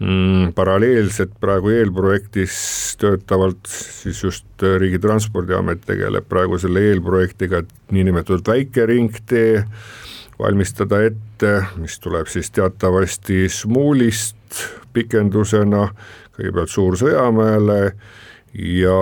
mm, 0.00 0.52
paralleelselt 0.56 1.36
praegu 1.40 1.72
eelprojektis 1.74 2.58
töötavalt, 3.00 3.68
siis 3.68 4.22
just 4.24 4.66
Riigi 4.78 4.98
Transpordiamet 5.02 5.84
tegeleb 5.86 6.26
praegu 6.28 6.58
selle 6.58 6.82
eelprojektiga, 6.90 7.62
et 7.62 7.94
niinimetatud 7.94 8.48
väikeringtee 8.48 9.64
valmistada 10.38 11.02
ette, 11.02 11.52
mis 11.76 11.98
tuleb 12.00 12.26
siis 12.30 12.50
teatavasti 12.54 13.48
Smuulist 13.48 14.62
pikendusena 14.92 15.88
kõigepealt 16.38 16.70
Suur-Sõjamäele 16.72 17.80
ja, 18.54 19.00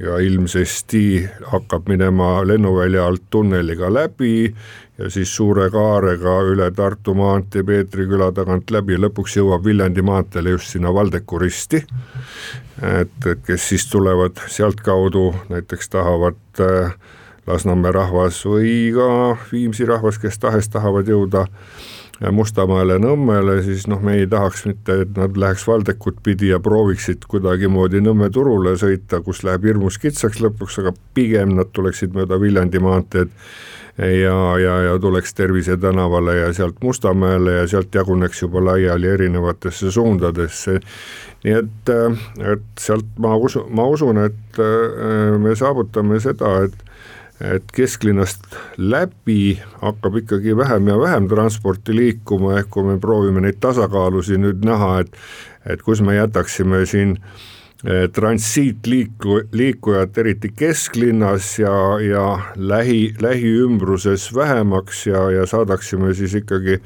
ja 0.00 0.16
ilmsesti 0.24 1.04
hakkab 1.52 1.88
minema 1.92 2.38
lennuvälja 2.46 3.04
alt 3.06 3.28
tunneliga 3.30 3.92
läbi 3.92 4.48
ja 4.98 5.10
siis 5.10 5.36
suure 5.36 5.68
kaarega 5.70 6.36
üle 6.48 6.70
Tartu 6.74 7.14
maantee 7.18 7.64
Peetri 7.66 8.06
küla 8.08 8.30
tagant 8.32 8.70
läbi, 8.70 8.96
lõpuks 9.00 9.36
jõuab 9.38 9.64
Viljandi 9.66 10.02
maanteele 10.06 10.54
just 10.54 10.72
sinna 10.72 10.94
Valdeku 10.94 11.38
risti. 11.42 11.84
et, 12.82 13.26
et 13.26 13.44
kes 13.46 13.68
siis 13.68 13.86
tulevad 13.90 14.40
sealtkaudu, 14.50 15.26
näiteks 15.50 15.88
tahavad 15.88 16.60
äh, 16.60 16.94
Lasnamäe 17.46 17.92
rahvas 17.92 18.40
või 18.48 18.92
ka 18.94 19.08
Viimsi 19.50 19.84
rahvas, 19.88 20.18
kes 20.18 20.38
tahes 20.40 20.70
tahavad 20.72 21.08
jõuda 21.08 21.44
Mustamaale, 22.32 22.96
Nõmmele, 23.02 23.58
siis 23.66 23.88
noh, 23.90 23.98
me 24.00 24.14
ei 24.20 24.26
tahaks 24.30 24.64
mitte, 24.68 25.00
et 25.02 25.16
nad 25.18 25.36
läheks 25.36 25.66
Valdekut 25.66 26.22
pidi 26.22 26.52
ja 26.52 26.60
prooviksid 26.62 27.26
kuidagimoodi 27.28 28.00
Nõmme 28.04 28.30
turule 28.32 28.76
sõita, 28.80 29.20
kus 29.24 29.42
läheb 29.44 29.66
hirmus 29.66 29.98
kitsaks 29.98 30.40
lõpuks, 30.44 30.78
aga 30.80 30.94
pigem 31.14 31.56
nad 31.58 31.72
tuleksid 31.74 32.14
mööda 32.14 32.38
Viljandi 32.40 32.80
maanteed 32.82 33.34
ja, 33.98 34.58
ja, 34.58 34.78
ja 34.82 34.94
tuleks 34.98 35.34
Tervise 35.34 35.76
tänavale 35.76 36.36
ja 36.36 36.52
sealt 36.52 36.80
Mustamäele 36.82 37.52
ja 37.52 37.66
sealt 37.68 37.94
jaguneks 37.94 38.42
juba 38.42 38.64
laiali 38.64 39.08
erinevatesse 39.08 39.90
suundadesse. 39.90 40.80
nii 41.44 41.52
et, 41.52 41.90
et 42.52 42.64
sealt 42.80 43.10
ma 43.18 43.34
usun, 43.36 43.66
ma 43.74 43.84
usun, 43.90 44.22
et 44.24 44.58
äh, 44.62 45.38
me 45.38 45.52
saavutame 45.56 46.20
seda, 46.20 46.56
et 46.64 46.84
et 47.52 47.72
kesklinnast 47.74 48.46
läbi 48.78 49.58
hakkab 49.82 50.20
ikkagi 50.22 50.56
vähem 50.56 50.88
ja 50.88 50.98
vähem 51.00 51.28
transporti 51.28 51.96
liikuma, 51.96 52.58
ehk 52.60 52.70
kui 52.70 52.86
me 52.86 52.98
proovime 53.00 53.44
neid 53.44 53.60
tasakaalusid 53.60 54.40
nüüd 54.40 54.64
näha, 54.64 55.00
et 55.04 55.18
et 55.64 55.82
kus 55.82 56.02
me 56.04 56.14
jätaksime 56.16 56.82
siin 56.86 57.16
eh, 57.84 58.08
transiitliiku, 58.12 59.40
liikujat 59.52 60.18
eriti 60.18 60.50
kesklinnas 60.56 61.58
ja, 61.58 61.74
ja 62.04 62.24
lähi, 62.56 63.14
lähiümbruses 63.20 64.28
vähemaks 64.34 65.06
ja, 65.06 65.30
ja 65.30 65.46
saadaksime 65.46 66.14
siis 66.14 66.34
ikkagi, 66.34 66.80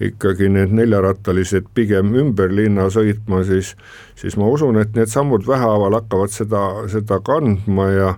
ikkagi 0.00 0.50
need 0.52 0.74
neljarattalised 0.76 1.70
pigem 1.74 2.12
ümber 2.20 2.52
linna 2.52 2.90
sõitma, 2.92 3.42
siis, 3.48 3.74
siis 4.16 4.36
ma 4.36 4.50
usun, 4.52 4.76
et 4.82 4.92
need 4.96 5.08
sammud 5.12 5.48
vähehaaval 5.48 6.02
hakkavad 6.02 6.36
seda, 6.36 6.66
seda 6.92 7.22
kandma 7.24 7.88
ja 7.94 8.12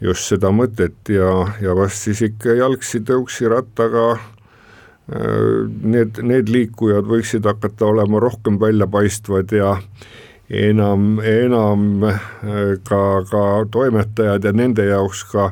just 0.00 0.28
seda 0.30 0.50
mõtet 0.54 1.10
ja, 1.12 1.30
ja 1.62 1.74
vast 1.78 2.06
siis 2.06 2.22
ikka 2.28 2.54
jalgsi, 2.58 3.00
tõuksi, 3.06 3.48
rattaga 3.50 4.04
äh, 4.14 5.66
need, 5.82 6.20
need 6.22 6.52
liikujad 6.52 7.08
võiksid 7.08 7.48
hakata 7.48 7.88
olema 7.90 8.22
rohkem 8.22 8.60
väljapaistvad 8.60 9.54
ja 9.56 9.74
enam, 10.48 11.18
enam 11.24 12.04
äh, 12.08 12.22
ka, 12.88 13.02
ka 13.30 13.44
toimetajad 13.74 14.48
ja 14.48 14.54
nende 14.54 14.86
jaoks 14.88 15.24
ka 15.32 15.50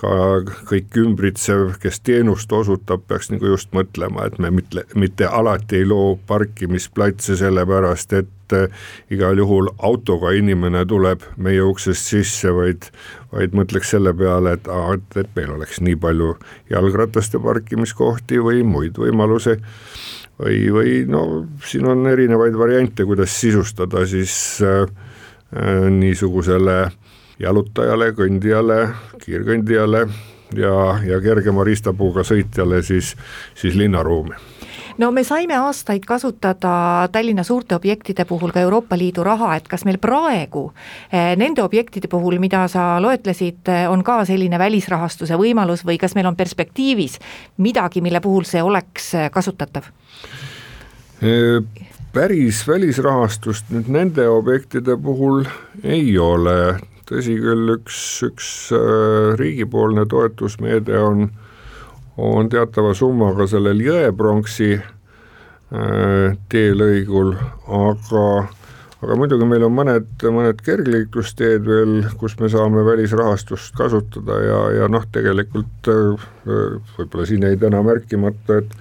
ka 0.00 0.42
kõik 0.68 0.96
ümbritsev, 0.98 1.76
kes 1.82 2.00
teenust 2.02 2.52
osutab, 2.52 3.04
peaks 3.08 3.30
nagu 3.30 3.52
just 3.52 3.70
mõtlema, 3.76 4.26
et 4.26 4.40
me 4.42 4.50
mitte, 4.50 4.82
mitte 4.98 5.28
alati 5.30 5.80
ei 5.80 5.86
loo 5.86 6.16
parkimisplatse 6.26 7.38
sellepärast, 7.38 8.16
et 8.18 8.56
äh, 8.58 8.88
igal 9.14 9.38
juhul 9.38 9.70
autoga 9.78 10.34
inimene 10.34 10.82
tuleb 10.90 11.22
meie 11.36 11.62
uksest 11.62 12.10
sisse, 12.10 12.50
vaid 12.54 12.90
vaid 13.34 13.54
mõtleks 13.56 13.94
selle 13.94 14.12
peale, 14.16 14.56
et 14.56 14.68
aa, 14.70 14.94
et, 14.96 15.16
et 15.18 15.30
meil 15.36 15.54
oleks 15.56 15.80
nii 15.84 15.96
palju 16.00 16.34
jalgrataste 16.70 17.40
parkimiskohti 17.42 18.40
või 18.42 18.62
muid 18.66 18.98
võimalusi. 19.00 19.58
Või, 20.34 20.58
või 20.74 20.92
no 21.06 21.44
siin 21.62 21.86
on 21.86 22.08
erinevaid 22.10 22.56
variante, 22.58 23.06
kuidas 23.06 23.34
sisustada 23.38 24.02
siis 24.10 24.34
äh, 24.66 24.82
äh, 25.54 25.86
niisugusele 25.94 26.78
jalutajale, 27.38 28.12
kõndijale, 28.16 28.80
kiirkõndijale 29.24 30.06
ja, 30.54 30.74
ja 31.06 31.20
kergema 31.20 31.64
riistapuuga 31.64 32.24
sõitjale 32.26 32.82
siis, 32.82 33.14
siis 33.58 33.74
linnaruumi 33.78 34.36
no 34.98 35.10
me 35.12 35.24
saime 35.24 35.56
aastaid 35.58 36.04
kasutada 36.06 37.08
Tallinna 37.12 37.42
suurte 37.42 37.74
objektide 37.74 38.24
puhul 38.24 38.52
ka 38.54 38.60
Euroopa 38.60 38.98
Liidu 38.98 39.24
raha, 39.24 39.54
et 39.56 39.68
kas 39.68 39.84
meil 39.84 39.98
praegu 39.98 40.68
eh, 41.12 41.34
nende 41.36 41.62
objektide 41.62 42.08
puhul, 42.10 42.38
mida 42.42 42.66
sa 42.70 43.00
loetlesid, 43.02 43.62
eh, 43.68 43.84
on 43.90 44.04
ka 44.04 44.22
selline 44.28 44.58
välisrahastuse 44.58 45.38
võimalus 45.40 45.84
või 45.86 45.98
kas 45.98 46.14
meil 46.14 46.30
on 46.30 46.36
perspektiivis 46.36 47.18
midagi, 47.58 48.04
mille 48.04 48.20
puhul 48.20 48.46
see 48.48 48.62
oleks 48.62 49.14
eh, 49.14 49.30
kasutatav? 49.34 49.90
päris 52.12 52.58
välisrahastust 52.68 53.70
nüüd 53.72 53.86
nende 53.88 54.26
objektide 54.28 54.96
puhul 55.00 55.46
ei 55.82 56.18
ole, 56.18 56.76
tõsi 57.08 57.38
küll, 57.40 57.76
üks, 57.76 57.98
üks 58.26 58.50
riigipoolne 59.38 60.06
toetusmeede 60.10 60.98
on 60.98 61.26
äh, 61.28 61.40
on 62.16 62.48
teatava 62.50 62.94
summaga 62.94 63.46
sellel 63.50 63.80
Jõepronksi 63.82 64.74
äh, 64.78 66.36
teelõigul, 66.52 67.34
aga 67.66 68.26
aga 69.04 69.16
muidugi 69.20 69.44
meil 69.44 69.66
on 69.66 69.74
mõned, 69.76 70.06
mõned 70.32 70.62
kergliiklusteed 70.64 71.66
veel, 71.68 71.96
kus 72.16 72.38
me 72.40 72.48
saame 72.48 72.86
välisrahastust 72.86 73.74
kasutada 73.76 74.38
ja, 74.40 74.60
ja 74.78 74.88
noh, 74.88 75.04
tegelikult 75.12 75.90
äh, 75.92 76.30
võib-olla 76.96 77.26
siin 77.28 77.44
jäi 77.44 77.58
täna 77.60 77.82
märkimata, 77.84 78.62
et 78.62 78.78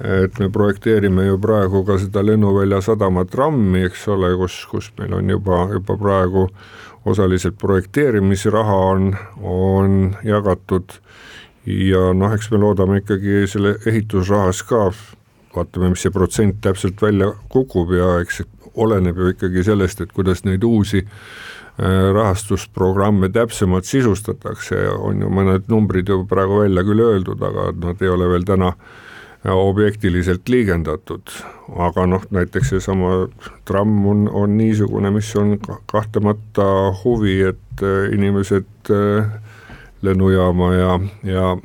et 0.00 0.38
me 0.38 0.48
projekteerime 0.48 1.26
ju 1.26 1.38
praegu 1.40 1.82
ka 1.84 1.98
seda 2.00 2.22
lennuvälja 2.24 2.80
sadama 2.84 3.26
trammi, 3.28 3.84
eks 3.84 4.06
ole, 4.08 4.32
kus, 4.40 4.56
kus 4.70 4.88
meil 4.98 5.12
on 5.18 5.28
juba, 5.28 5.66
juba 5.74 5.96
praegu 6.00 6.46
osaliselt 7.10 7.58
projekteerimisraha 7.60 8.76
on, 8.92 9.10
on 9.44 9.98
jagatud. 10.24 10.96
Ja 11.66 12.10
noh, 12.16 12.32
eks 12.32 12.48
me 12.50 12.60
loodame 12.62 13.02
ikkagi 13.02 13.44
selle 13.48 13.74
ehitusrahas 13.86 14.62
ka, 14.68 14.86
vaatame, 15.56 15.92
mis 15.92 16.06
see 16.06 16.14
protsent 16.14 16.62
täpselt 16.64 17.02
välja 17.02 17.34
kukub 17.52 17.92
ja 17.92 18.14
eks 18.22 18.40
oleneb 18.80 19.20
ju 19.20 19.34
ikkagi 19.34 19.66
sellest, 19.68 20.00
et 20.00 20.16
kuidas 20.16 20.46
neid 20.46 20.64
uusi 20.64 21.02
äh, 21.04 22.08
rahastusprogramme 22.16 23.28
täpsemalt 23.36 23.84
sisustatakse, 23.84 24.80
on 24.96 25.20
ju 25.20 25.28
mõned 25.28 25.68
numbrid 25.68 26.08
ju 26.08 26.22
praegu 26.30 26.62
välja 26.62 26.86
küll 26.88 27.04
öeldud, 27.04 27.44
aga 27.44 27.68
nad 27.76 28.00
ei 28.00 28.12
ole 28.14 28.32
veel 28.32 28.48
täna 28.48 28.72
äh, 28.72 29.06
objektiliselt 29.48 30.48
liigendatud, 30.52 31.32
aga 31.80 32.04
noh, 32.06 32.24
näiteks 32.30 32.74
seesama 32.74 33.28
tramm 33.64 34.06
on, 34.06 34.26
on 34.28 34.58
niisugune, 34.58 35.10
mis 35.14 35.30
on 35.40 35.56
kahtlemata 35.88 36.66
huvi, 37.04 37.40
et 37.48 37.84
äh, 37.84 38.12
inimesed 38.12 38.92
lennujaama 40.02 40.74
ja, 40.74 41.00
ja 41.24 41.56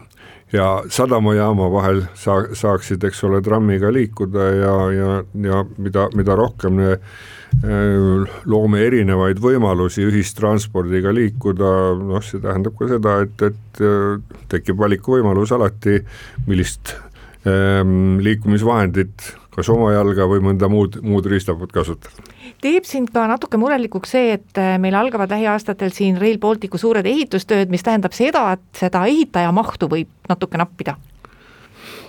ja 0.53 0.83
sadamajaama 0.89 1.71
vahel 1.71 2.01
saa-, 2.13 2.53
saaksid, 2.53 3.03
eks 3.03 3.23
ole, 3.27 3.41
trammiga 3.43 3.91
liikuda 3.93 4.49
ja, 4.55 4.75
ja, 4.93 5.15
ja 5.49 5.63
mida, 5.77 6.07
mida 6.15 6.35
rohkem 6.37 6.77
me 6.79 6.91
äh, 6.93 8.35
loome 8.45 8.83
erinevaid 8.85 9.41
võimalusi 9.43 10.05
ühistranspordiga 10.05 11.13
liikuda, 11.15 11.71
noh, 11.99 12.23
see 12.23 12.43
tähendab 12.43 12.77
ka 12.79 12.89
seda, 12.93 13.17
et, 13.25 13.47
et 13.49 13.83
äh, 13.83 14.37
tekib 14.51 14.79
valikuvõimalus 14.81 15.55
alati, 15.55 15.99
millist 16.47 16.95
liikumisvahendit 17.45 19.35
kas 19.55 19.69
oma 19.71 19.91
jalga 19.93 20.27
või 20.27 20.41
mõnda 20.43 20.67
muud, 20.71 20.99
muud 21.05 21.27
riistaput 21.31 21.71
kasutada. 21.75 22.23
teeb 22.61 22.87
sind 22.87 23.11
ka 23.13 23.25
natuke 23.29 23.59
murelikuks 23.59 24.15
see, 24.15 24.35
et 24.35 24.59
äh, 24.59 24.75
meil 24.81 24.95
algavad 24.99 25.31
lähiaastatel 25.31 25.93
siin 25.95 26.19
Rail 26.21 26.39
Balticu 26.41 26.79
suured 26.81 27.07
ehitustööd, 27.07 27.71
mis 27.71 27.83
tähendab 27.83 28.15
seda, 28.15 28.49
et 28.57 28.65
seda 28.79 29.05
ehitajamahtu 29.07 29.89
võib 29.91 30.11
natuke 30.29 30.59
nappida? 30.59 30.97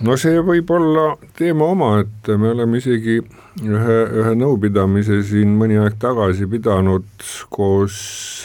no 0.03 0.17
see 0.19 0.41
võib 0.43 0.69
olla 0.75 1.07
teema 1.39 1.71
omaette, 1.71 2.37
me 2.37 2.51
oleme 2.51 2.81
isegi 2.81 3.17
ühe, 3.63 3.97
ühe 4.21 4.35
nõupidamise 4.37 5.23
siin 5.25 5.55
mõni 5.57 5.79
aeg 5.81 5.95
tagasi 6.01 6.49
pidanud 6.51 7.07
koos 7.53 7.97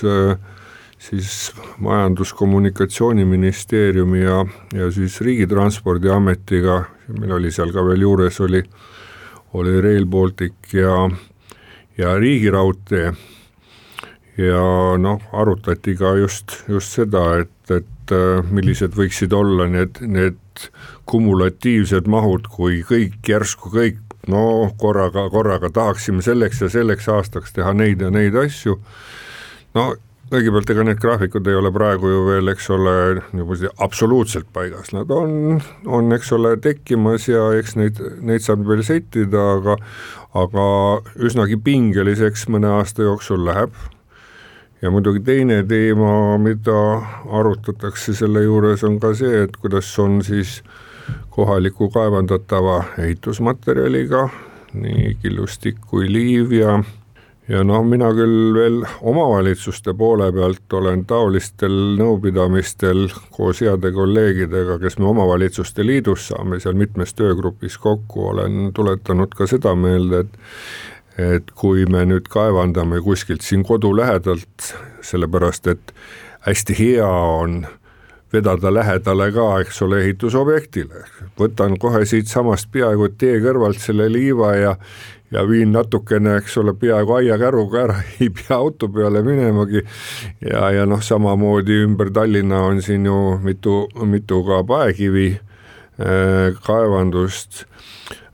äh, 0.06 0.38
siis 1.02 1.50
Majandus-Kommunikatsiooniministeeriumi 1.82 4.21
ja, 4.23 4.47
ja 4.75 4.90
siis 4.94 5.21
Riigitranspordiametiga, 5.21 6.85
meil 7.18 7.32
oli 7.40 7.50
seal 7.50 7.73
ka 7.75 7.82
veel 7.87 8.00
juures, 8.06 8.40
oli 8.40 8.62
oli 9.52 9.80
Rail 9.80 10.06
Baltic 10.06 10.54
ja, 10.73 11.11
ja 11.99 12.18
Riigiraudtee. 12.18 13.12
ja 14.37 14.62
noh, 14.99 15.21
arutati 15.32 15.94
ka 15.97 16.14
just, 16.16 16.64
just 16.68 16.94
seda, 16.97 17.25
et, 17.42 17.71
et 17.71 18.14
äh, 18.16 18.40
millised 18.49 18.97
võiksid 18.97 19.35
olla 19.37 19.66
need, 19.68 20.00
need 20.00 20.71
kumulatiivsed 21.04 22.09
mahud, 22.09 22.49
kui 22.49 22.80
kõik 22.88 23.28
järsku 23.28 23.68
kõik 23.75 24.00
no 24.32 24.71
korraga, 24.80 25.26
korraga 25.30 25.68
tahaksime 25.71 26.25
selleks 26.25 26.62
ja 26.64 26.71
selleks 26.73 27.11
aastaks 27.12 27.52
teha 27.52 27.75
neid 27.76 28.00
ja 28.00 28.09
neid 28.11 28.38
asju. 28.40 28.78
no 29.75 29.92
kõigepealt 30.31 30.70
ega 30.73 30.85
need 30.87 31.01
graafikud 31.03 31.49
ei 31.51 31.57
ole 31.59 31.73
praegu 31.75 32.09
ju 32.09 32.23
veel, 32.29 32.49
eks 32.53 32.68
ole, 32.73 32.94
niimoodi 33.33 33.70
absoluutselt 33.85 34.46
paigas, 34.53 34.92
nad 34.96 35.11
on, 35.12 35.59
on, 35.87 36.12
eks 36.16 36.33
ole, 36.37 36.55
tekkimas 36.62 37.29
ja 37.29 37.51
eks 37.59 37.77
neid, 37.81 38.01
neid 38.23 38.44
saab 38.44 38.64
veel 38.68 38.85
settida, 38.87 39.42
aga 39.59 39.79
aga 40.33 40.66
üsnagi 41.20 41.59
pingeliseks 41.61 42.46
mõne 42.53 42.70
aasta 42.79 43.05
jooksul 43.05 43.44
läheb. 43.44 43.75
ja 44.83 44.90
muidugi 44.90 45.20
teine 45.23 45.61
teema, 45.62 46.38
mida 46.42 46.79
arutatakse 47.31 48.14
selle 48.18 48.42
juures, 48.42 48.83
on 48.83 48.99
ka 49.01 49.12
see, 49.14 49.44
et 49.44 49.57
kuidas 49.57 49.92
on 50.03 50.23
siis 50.27 50.62
kohaliku 51.31 51.90
kaevandatava 51.90 52.83
ehitusmaterjaliga, 52.99 54.29
nii 54.73 55.14
killustik 55.23 55.79
kui 55.87 56.09
liiv 56.11 56.53
ja 56.57 56.81
ja 57.48 57.62
noh, 57.66 57.83
mina 57.87 58.12
küll 58.14 58.52
veel 58.55 58.78
omavalitsuste 59.00 59.94
poole 59.98 60.31
pealt 60.33 60.76
olen 60.78 61.05
taolistel 61.09 61.74
nõupidamistel 61.98 63.09
koos 63.35 63.62
heade 63.64 63.92
kolleegidega, 63.92 64.78
kes 64.83 64.98
me 64.98 65.11
omavalitsuste 65.11 65.87
liidus 65.87 66.28
saame 66.31 66.61
seal 66.62 66.78
mitmes 66.78 67.14
töögrupis 67.18 67.78
kokku, 67.83 68.28
olen 68.35 68.70
tuletanud 68.74 69.35
ka 69.37 69.50
seda 69.50 69.74
meelde, 69.74 70.24
et 70.26 70.40
et 71.20 71.50
kui 71.52 71.85
me 71.92 72.07
nüüd 72.09 72.28
kaevandame 72.33 73.02
kuskilt 73.05 73.44
siin 73.44 73.66
kodu 73.68 73.90
lähedalt, 73.96 74.70
sellepärast 75.05 75.66
et 75.68 75.92
hästi 76.46 76.76
hea 76.78 77.09
on 77.09 77.66
vedada 78.33 78.72
lähedale 78.72 79.28
ka, 79.33 79.48
eks 79.61 79.83
ole, 79.85 80.00
ehitusobjektile. 80.07 81.05
võtan 81.38 81.76
kohe 81.78 82.05
siitsamast 82.09 82.70
peaaegu 82.72 83.11
tee 83.18 83.40
kõrvalt 83.44 83.81
selle 83.83 84.09
liiva 84.12 84.55
ja 84.57 84.76
ja 85.33 85.49
viin 85.49 85.73
natukene, 85.73 86.37
eks 86.40 86.57
ole, 86.61 86.75
peaaegu 86.79 87.16
aiakäruga 87.21 87.81
ära, 87.87 87.99
ei 88.21 88.31
pea 88.31 88.57
auto 88.59 88.88
peale 88.92 89.23
minemagi. 89.23 89.85
ja, 90.51 90.71
ja 90.71 90.87
noh, 90.87 91.03
samamoodi 91.03 91.83
ümber 91.87 92.12
Tallinna 92.12 92.62
on 92.68 92.83
siin 92.83 93.07
ju 93.07 93.38
mitu, 93.42 93.87
mitu 94.05 94.42
ka 94.45 94.62
paekivi 94.64 95.29
äh, 95.33 96.62
kaevandust. 96.66 97.64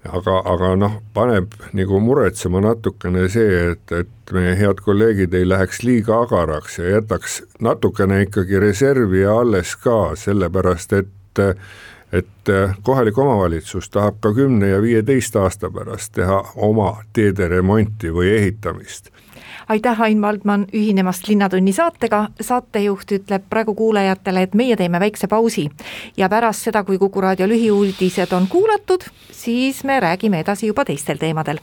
aga, 0.09 0.39
aga 0.47 0.75
noh, 0.77 0.93
paneb 1.15 1.53
nagu 1.77 2.01
muretsema 2.01 2.63
natukene 2.65 3.27
see, 3.29 3.73
et, 3.73 3.93
et 3.93 4.33
meie 4.33 4.55
head 4.57 4.81
kolleegid 4.81 5.35
ei 5.35 5.45
läheks 5.49 5.83
liiga 5.85 6.23
agaraks 6.23 6.79
ja 6.79 6.95
jätaks 6.97 7.43
natukene 7.61 8.23
ikkagi 8.25 8.61
reservi 8.63 9.27
alles 9.27 9.75
ka, 9.77 10.15
sellepärast 10.17 10.95
et 10.97 11.43
et 12.12 12.49
äh, 12.49 12.77
kohalik 12.83 13.18
omavalitsus 13.18 13.90
tahab 13.90 14.21
ka 14.21 14.33
kümne 14.35 14.68
ja 14.68 14.83
viieteist 14.83 15.37
aasta 15.37 15.71
pärast 15.71 16.12
teha 16.12 16.42
oma 16.57 16.97
teede 17.12 17.49
remonti 17.49 18.12
või 18.14 18.33
ehitamist. 18.37 19.11
Aitäh, 19.68 20.01
Ain 20.01 20.23
Valdman, 20.23 20.66
ühinemast 20.73 21.29
Linnatunni 21.29 21.73
saatega, 21.77 22.29
saatejuht 22.40 23.12
ütleb 23.12 23.44
praegu 23.51 23.75
kuulajatele, 23.75 24.42
et 24.42 24.55
meie 24.55 24.77
teeme 24.77 25.01
väikse 25.01 25.29
pausi. 25.29 25.66
Ja 26.16 26.29
pärast 26.29 26.64
seda, 26.64 26.85
kui 26.85 26.99
Kuku 26.99 27.21
raadio 27.21 27.49
lühiuudised 27.49 28.33
on 28.33 28.49
kuulatud, 28.49 29.05
siis 29.33 29.85
me 29.85 30.01
räägime 30.01 30.40
edasi 30.40 30.73
juba 30.73 30.85
teistel 30.85 31.21
teemadel. 31.21 31.61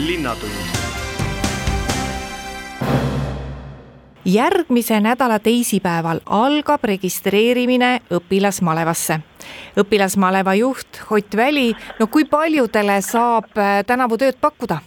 linnatund 0.00 0.79
järgmise 4.24 5.00
nädala 5.00 5.38
teisipäeval 5.38 6.20
algab 6.26 6.84
registreerimine 6.84 7.98
õpilasmalevasse. 8.12 9.20
õpilasmaleva 9.80 10.54
juht 10.54 11.02
Ott 11.10 11.36
Väli, 11.36 11.72
no 12.00 12.06
kui 12.06 12.24
paljudele 12.24 13.00
saab 13.00 13.56
äh, 13.56 13.84
tänavu 13.86 14.18
tööd 14.18 14.36
pakkuda? 14.40 14.80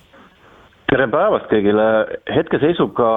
tere 0.94 1.08
päevast 1.10 1.48
kõigile, 1.50 1.84
hetkeseisuga 2.30 3.08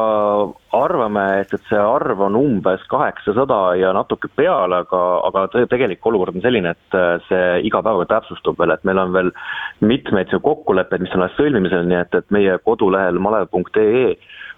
arvame, 0.72 1.24
et, 1.42 1.50
et 1.52 1.66
see 1.68 1.76
arv 1.76 2.22
on 2.24 2.38
umbes 2.38 2.80
kaheksasada 2.88 3.74
ja 3.76 3.90
natuke 3.92 4.30
peale, 4.32 4.78
aga, 4.86 5.00
aga 5.28 5.66
tegelik 5.68 6.06
olukord 6.06 6.38
on 6.38 6.44
selline, 6.46 6.72
et 6.72 6.96
äh, 6.96 7.18
see 7.28 7.66
iga 7.68 7.82
päevaga 7.84 8.08
täpsustub 8.14 8.56
veel, 8.56 8.72
et 8.72 8.84
meil 8.88 9.02
on 9.02 9.12
veel 9.12 9.28
mitmeid 9.84 10.32
kokkuleppeid, 10.32 11.04
mis 11.04 11.12
on 11.12 11.26
alles 11.26 11.36
sõlmimisel, 11.36 11.84
nii 11.90 12.00
et, 12.00 12.16
et 12.16 12.32
meie 12.32 12.56
kodulehel 12.64 13.20
malev.ee 13.20 14.16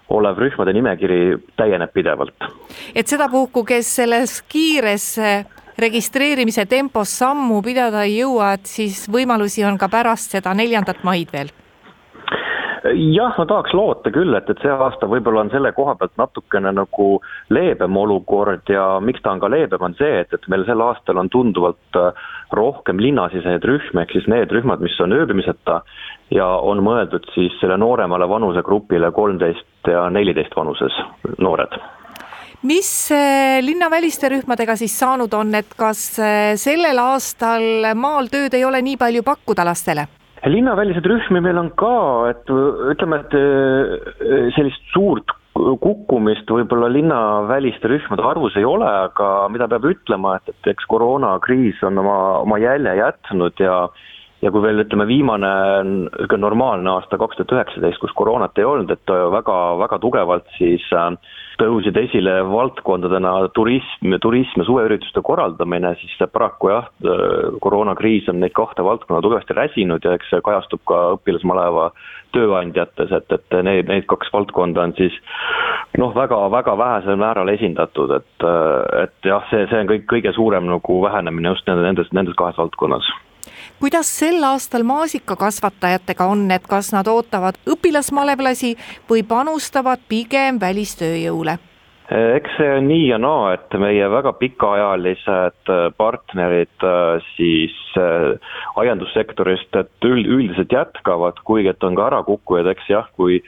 olev 0.09 0.41
rühmade 0.41 0.73
nimekiri 0.73 1.37
täieneb 1.57 1.93
pidevalt. 1.93 2.49
et 2.95 3.07
sedapuhku, 3.07 3.63
kes 3.63 3.95
selles 4.01 4.41
kiires 4.41 5.15
registreerimise 5.79 6.65
tempos 6.65 7.13
sammu 7.19 7.61
pidada 7.63 8.03
ei 8.03 8.19
jõua, 8.19 8.53
et 8.57 8.67
siis 8.67 9.05
võimalusi 9.11 9.63
on 9.65 9.77
ka 9.77 9.89
pärast 9.89 10.35
seda 10.35 10.53
neljandat 10.53 11.03
maid 11.07 11.31
veel 11.33 11.53
jah, 12.95 13.33
ma 13.37 13.45
tahaks 13.45 13.73
loota 13.75 14.11
küll, 14.13 14.33
et, 14.37 14.49
et 14.49 14.61
see 14.63 14.71
aasta 14.71 15.07
võib-olla 15.09 15.43
on 15.43 15.51
selle 15.53 15.71
koha 15.75 15.95
pealt 15.99 16.15
natukene 16.19 16.71
nagu 16.75 17.07
leebem 17.53 17.97
olukord 17.97 18.69
ja 18.71 18.85
miks 19.03 19.23
ta 19.23 19.33
on 19.33 19.41
ka 19.43 19.49
leebem, 19.51 19.83
on 19.83 19.95
see, 19.99 20.21
et, 20.23 20.33
et 20.33 20.47
meil 20.51 20.65
sel 20.67 20.81
aastal 20.83 21.19
on 21.21 21.29
tunduvalt 21.33 21.99
äh, 21.99 22.29
rohkem 22.55 23.01
linnasiseseid 23.03 23.65
rühmi, 23.67 24.03
ehk 24.03 24.15
siis 24.15 24.29
need 24.31 24.53
rühmad, 24.55 24.83
mis 24.83 24.97
on 25.03 25.15
ööbimiseta 25.15 25.81
ja 26.31 26.47
on 26.65 26.83
mõeldud 26.85 27.25
siis 27.35 27.55
selle 27.61 27.77
nooremale 27.77 28.27
vanusegrupile 28.29 29.11
kolmteist 29.11 29.89
ja 29.89 30.09
neliteist 30.13 30.55
vanuses 30.55 30.95
noored 31.39 31.79
mis 32.69 32.91
linnaväliste 33.63 34.29
rühmadega 34.33 34.75
siis 34.75 34.97
saanud 34.99 35.33
on, 35.33 35.53
et 35.55 35.73
kas 35.79 36.19
sellel 36.59 36.99
aastal 36.99 37.93
maal 37.95 38.27
tööd 38.27 38.57
ei 38.57 38.65
ole 38.67 38.81
nii 38.83 38.97
palju 38.99 39.23
pakkuda 39.23 39.63
lastele? 39.67 40.09
linnaväliseid 40.45 41.07
rühmi 41.07 41.41
meil 41.43 41.57
on 41.59 41.69
ka, 41.79 41.95
et 42.31 42.51
ütleme, 42.93 43.19
et 43.23 44.53
sellist 44.55 44.91
suurt 44.93 45.35
kukkumist 45.59 46.49
võib-olla 46.51 46.89
linnaväliste 46.91 47.89
rühmade 47.91 48.23
arvus 48.25 48.55
ei 48.59 48.65
ole, 48.67 48.87
aga 49.09 49.49
mida 49.51 49.67
peab 49.71 49.87
ütlema, 49.89 50.37
et, 50.39 50.53
et 50.53 50.71
eks 50.73 50.87
koroonakriis 50.91 51.81
on 51.87 51.99
oma, 52.03 52.19
oma 52.43 52.59
jälje 52.61 52.95
jätnud 53.01 53.63
ja 53.63 53.81
ja 54.41 54.51
kui 54.51 54.63
veel 54.63 54.83
ütleme, 54.85 55.07
viimane 55.09 55.51
niisugune 55.87 56.45
normaalne 56.45 56.93
aasta 56.93 57.19
kaks 57.19 57.39
tuhat 57.39 57.55
üheksateist, 57.57 57.99
kus 58.01 58.15
koroonat 58.15 58.57
ei 58.59 58.67
olnud, 58.67 58.91
et 58.93 59.15
väga, 59.35 59.59
väga 59.83 59.99
tugevalt 60.03 60.47
siis 60.57 60.85
äh, 60.95 61.11
tõusid 61.59 61.97
esile 61.99 62.39
valdkondadena 62.47 63.33
turism, 63.55 64.15
turism 64.23 64.61
ja 64.61 64.67
suveürituste 64.67 65.23
korraldamine, 65.25 65.91
siis 65.99 66.15
paraku 66.31 66.71
jah, 66.71 66.87
koroonakriis 67.63 68.29
on 68.31 68.39
neid 68.43 68.55
kahte 68.57 68.85
valdkonda 68.85 69.21
tugevasti 69.25 69.57
räsinud 69.57 70.05
ja 70.05 70.15
eks 70.15 70.31
see 70.31 70.43
kajastub 70.45 70.83
ka 70.89 71.01
õpilasmaleva 71.17 71.89
tööandjates, 72.35 73.11
et, 73.17 73.31
et 73.35 73.57
need, 73.65 73.89
need 73.89 74.07
kaks 74.09 74.31
valdkonda 74.33 74.87
on 74.87 74.95
siis 74.99 75.15
noh, 75.99 76.13
väga, 76.15 76.41
väga 76.53 76.77
vähesel 76.79 77.19
määral 77.19 77.51
esindatud, 77.55 78.13
et, 78.19 78.49
et 79.03 79.31
jah, 79.31 79.47
see, 79.51 79.65
see 79.71 79.83
on 79.83 79.89
kõik 79.91 80.05
kõige 80.11 80.35
suurem 80.37 80.69
nagu 80.69 81.01
vähenemine 81.03 81.55
just 81.55 81.67
nendes, 81.67 82.13
nendes 82.15 82.37
kahes 82.39 82.59
valdkonnas 82.61 83.09
kuidas 83.79 84.11
sel 84.19 84.43
aastal 84.43 84.83
maasikakasvatajatega 84.87 86.25
on, 86.25 86.45
et 86.51 86.67
kas 86.67 86.93
nad 86.95 87.07
ootavad 87.07 87.59
õpilasmalevlasi 87.69 88.75
või 89.09 89.23
panustavad 89.23 90.05
pigem 90.09 90.61
välistööjõule? 90.61 91.59
eks 92.09 92.55
see 92.57 92.69
on 92.73 92.87
nii 92.89 93.03
ja 93.11 93.19
naa, 93.21 93.51
et 93.53 93.75
meie 93.77 94.07
väga 94.09 94.31
pikaajalised 94.39 95.69
partnerid 95.97 96.85
äh, 96.85 97.19
siis 97.35 97.75
aiandussektorist, 98.81 99.75
et 99.75 100.07
üld, 100.09 100.25
üldiselt 100.25 100.73
jätkavad, 100.73 101.37
kuigi 101.45 101.69
et 101.69 101.83
on 101.85 101.97
ka 101.97 102.07
ärakukkujaid, 102.09 102.69
eks 102.73 102.89
jah, 102.89 103.09
kui 103.17 103.43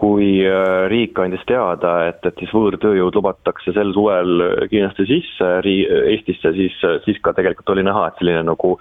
kui 0.00 0.40
äh, 0.48 0.86
riik 0.88 1.18
andis 1.20 1.42
teada, 1.48 1.92
et, 2.08 2.24
et 2.24 2.38
siis 2.40 2.52
võõrtööjõud 2.56 3.18
lubatakse 3.18 3.74
sel 3.76 3.92
suvel 3.96 4.44
kindlasti 4.70 5.06
sisse 5.10 5.50
rii-, 5.66 5.88
Eestisse, 6.14 6.54
siis, 6.56 6.76
siis 7.04 7.20
ka 7.24 7.34
tegelikult 7.36 7.74
oli 7.74 7.84
näha, 7.86 8.06
et 8.08 8.20
selline 8.20 8.44
nagu 8.48 8.74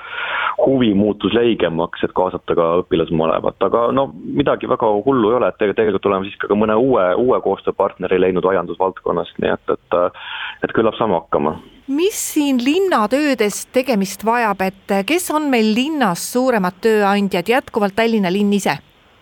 huvi 0.63 0.93
muutus 0.97 1.35
leigemaks, 1.35 2.05
et 2.07 2.15
kaasata 2.15 2.55
ka 2.55 2.69
õpilasmalevat, 2.83 3.59
aga 3.67 3.87
no 3.95 4.07
midagi 4.15 4.69
väga 4.71 4.91
hullu 5.05 5.33
ei 5.33 5.39
ole, 5.41 5.51
et 5.51 5.59
tegelikult 5.59 6.07
oleme 6.09 6.29
siis 6.29 6.39
ka 6.39 6.55
mõne 6.55 6.77
uue, 6.79 7.05
uue 7.19 7.41
koostööpartneri 7.43 8.21
leidnud 8.23 8.47
aiandusvaldkonnast, 8.53 9.39
nii 9.43 9.55
et, 9.57 9.75
et 9.75 9.99
et 10.63 10.73
küllap 10.75 10.97
saame 10.99 11.19
hakkama 11.19 11.57
mis 11.89 12.17
siin 12.33 12.59
linnatöödes 12.63 13.63
tegemist 13.73 14.25
vajab, 14.25 14.61
et 14.61 14.93
kes 15.09 15.31
on 15.33 15.49
meil 15.49 15.73
linnas 15.73 16.27
suuremad 16.33 16.77
tööandjad, 16.85 17.49
jätkuvalt 17.49 17.97
Tallinna 17.97 18.31
linn 18.33 18.53
ise? 18.53 18.77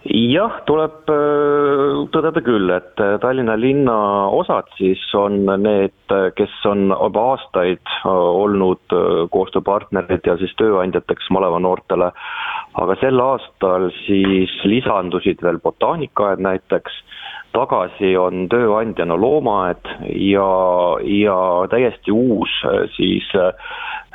Jah, 0.08 0.60
tuleb 0.68 1.10
äh, 1.12 2.06
tõdeda 2.14 2.42
küll, 2.46 2.70
et 2.74 3.02
äh, 3.04 3.16
Tallinna 3.22 3.58
linna 3.60 3.96
osad 4.36 4.70
siis 4.78 5.02
on 5.18 5.42
need, 5.64 5.96
äh, 6.14 6.30
kes 6.38 6.54
on 6.70 6.90
juba 6.92 7.24
aastaid 7.34 7.94
olnud 8.08 8.96
koostööpartnerid 9.34 10.28
ja 10.28 10.38
siis 10.40 10.54
tööandjateks 10.60 11.30
maleva 11.36 11.60
noortele, 11.64 12.12
aga 12.80 12.98
sel 13.02 13.20
aastal 13.24 13.90
siis 14.06 14.54
lisandusid 14.68 15.44
veel 15.44 15.60
botaanikaaed 15.64 16.44
näiteks, 16.44 17.02
tagasi 17.58 18.14
on 18.22 18.48
tööandjana 18.54 19.18
loomaaed 19.20 19.92
ja, 20.14 20.48
ja 21.02 21.38
täiesti 21.74 22.14
uus 22.14 22.54
siis 22.96 23.28
äh, 23.36 23.52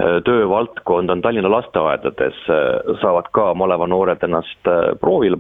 Äh, 0.01 0.23
töövaldkond 0.25 1.11
on 1.11 1.23
Tallinna 1.23 1.51
lasteaedades, 1.51 2.35
äh, 2.49 2.97
saavad 3.01 3.27
ka 3.31 3.51
maleva 3.55 3.87
noored 3.87 4.23
ennast 4.25 4.67
äh, 4.67 4.95
proovile 5.01 5.37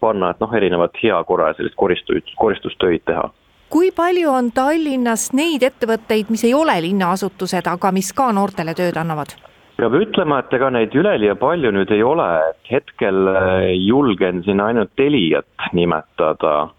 panna, 0.00 0.30
et 0.30 0.40
noh, 0.40 0.54
erinevat 0.56 0.96
heakorra 1.02 1.50
ja 1.50 1.58
sellist 1.58 1.76
koristuid, 1.76 2.32
koristustöid 2.40 3.04
teha 3.04 3.28
kui 3.70 3.92
palju 3.94 4.32
on 4.32 4.48
Tallinnas 4.50 5.28
neid 5.36 5.62
ettevõtteid, 5.62 6.32
mis 6.32 6.42
ei 6.48 6.54
ole 6.56 6.74
linnaasutused, 6.82 7.68
aga 7.70 7.92
mis 7.94 8.08
ka 8.16 8.32
noortele 8.34 8.74
tööd 8.74 8.96
annavad? 8.98 9.36
peab 9.76 9.94
ütlema, 9.94 10.40
et 10.40 10.56
ega 10.56 10.72
neid 10.74 10.96
üleliia 10.96 11.36
palju 11.38 11.70
nüüd 11.76 11.92
ei 11.94 12.02
ole, 12.02 12.26
et 12.50 12.72
hetkel 12.72 13.30
julgen 13.78 14.42
siin 14.44 14.64
ainult 14.64 14.90
Teliat 14.96 15.70
nimetada. 15.72 16.70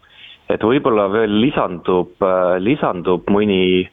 Et 0.53 0.63
võib-olla 0.63 1.07
veel 1.11 1.33
lisandub, 1.41 2.13
lisandub 2.59 3.29
mõni 3.31 3.89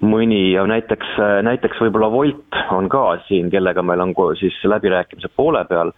mõni 0.00 0.52
ja 0.54 0.64
näiteks, 0.64 1.16
näiteks 1.44 1.80
võib-olla 1.82 2.08
Wolt 2.08 2.56
on 2.72 2.88
ka 2.88 3.18
siin, 3.28 3.50
kellega 3.52 3.82
meil 3.84 4.00
on 4.00 4.14
siis 4.40 4.56
läbirääkimised 4.64 5.34
poole 5.36 5.64
peal, 5.68 5.92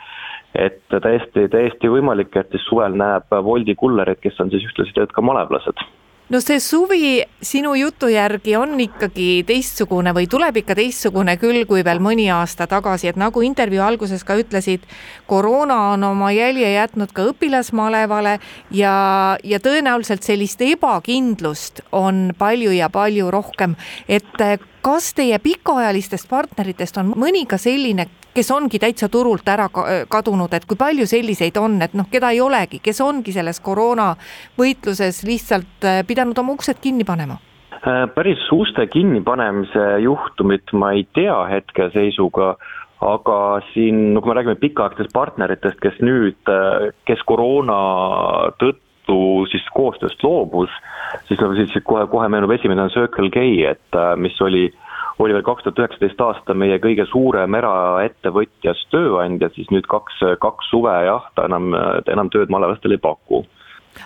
et 0.58 0.82
täiesti, 0.90 1.46
täiesti 1.48 1.90
võimalik, 1.90 2.34
et 2.36 2.50
siis 2.50 2.66
suvel 2.66 2.98
näeb 2.98 3.30
Woldi 3.30 3.74
kullerid, 3.78 4.18
kes 4.22 4.40
on 4.40 4.50
siis 4.50 4.66
ühtlasi 4.66 4.96
tööd 4.96 5.14
ka 5.14 5.22
malevlased 5.22 5.86
no 6.32 6.40
see 6.40 6.60
suvi 6.64 7.22
sinu 7.44 7.74
jutu 7.76 8.08
järgi 8.08 8.54
on 8.56 8.72
ikkagi 8.80 9.42
teistsugune 9.44 10.14
või 10.16 10.24
tuleb 10.32 10.62
ikka 10.62 10.76
teistsugune 10.78 11.34
küll, 11.36 11.66
kui 11.68 11.84
veel 11.84 12.00
mõni 12.00 12.30
aasta 12.32 12.64
tagasi, 12.70 13.10
et 13.10 13.18
nagu 13.20 13.42
intervjuu 13.44 13.82
alguses 13.84 14.24
ka 14.24 14.38
ütlesid, 14.40 14.86
koroona 15.28 15.76
on 15.92 16.06
oma 16.08 16.30
jälje 16.32 16.72
jätnud 16.72 17.12
ka 17.12 17.26
õpilasmalevale 17.34 18.38
ja, 18.72 18.94
ja 19.44 19.60
tõenäoliselt 19.60 20.24
sellist 20.24 20.64
ebakindlust 20.64 21.84
on 21.92 22.30
palju 22.38 22.72
ja 22.78 22.88
palju 22.92 23.28
rohkem, 23.34 23.76
et 24.08 24.32
kas 24.82 25.12
teie 25.14 25.36
pikaajalistest 25.38 26.30
partneritest 26.32 26.96
on 27.02 27.12
mõni 27.12 27.44
ka 27.46 27.60
selline, 27.60 28.08
kes 28.34 28.50
ongi 28.54 28.80
täitsa 28.82 29.08
turult 29.12 29.48
ära 29.48 29.68
kadunud, 30.10 30.52
et 30.56 30.66
kui 30.68 30.78
palju 30.80 31.06
selliseid 31.08 31.56
on, 31.60 31.78
et 31.84 31.96
noh, 31.98 32.08
keda 32.10 32.32
ei 32.32 32.40
olegi, 32.44 32.80
kes 32.84 33.00
ongi 33.04 33.34
selles 33.34 33.60
koroona 33.64 34.12
võitluses 34.58 35.22
lihtsalt 35.28 35.88
äh, 35.88 36.02
pidanud 36.08 36.38
oma 36.42 36.56
uksed 36.56 36.80
kinni 36.82 37.06
panema? 37.08 37.38
Äh, 37.82 38.06
päris 38.14 38.44
uste 38.54 38.86
kinnipanemise 38.92 39.98
juhtumit 40.04 40.72
ma 40.72 40.92
ei 40.96 41.04
tea 41.14 41.36
hetkeseisuga, 41.50 42.54
aga 43.02 43.38
siin, 43.72 44.12
no 44.14 44.22
kui 44.22 44.30
me 44.30 44.38
räägime 44.38 44.60
pikaaegsetest 44.62 45.12
partneritest, 45.14 45.80
kes 45.82 46.00
nüüd, 46.04 46.40
äh, 46.48 46.92
kes 47.08 47.24
koroona 47.28 47.80
tõttu 48.62 49.18
siis 49.50 49.64
koostööst 49.74 50.22
loobus, 50.24 50.72
siis, 51.28 51.40
siis 51.58 51.84
kohe, 51.84 52.06
kohe 52.08 52.30
meenub 52.32 52.54
esimene 52.54 52.86
on 52.86 52.94
Circle 52.94 53.32
K, 53.34 53.44
et 53.74 54.00
mis 54.22 54.38
oli 54.40 54.70
oli 55.18 55.34
veel 55.36 55.44
kaks 55.46 55.64
tuhat 55.64 55.78
üheksateist 55.82 56.20
aasta 56.24 56.54
meie 56.54 56.78
kõige 56.82 57.06
suurem 57.10 57.54
eraettevõtjas 57.58 58.86
tööandja, 58.94 59.50
siis 59.54 59.70
nüüd 59.74 59.86
kaks, 59.90 60.22
kaks 60.40 60.70
suve 60.72 60.94
jah, 61.06 61.26
ta 61.36 61.46
enam, 61.50 61.72
enam 62.12 62.30
tööd 62.32 62.52
malevastel 62.52 62.96
ei 62.96 63.02
paku 63.02 63.44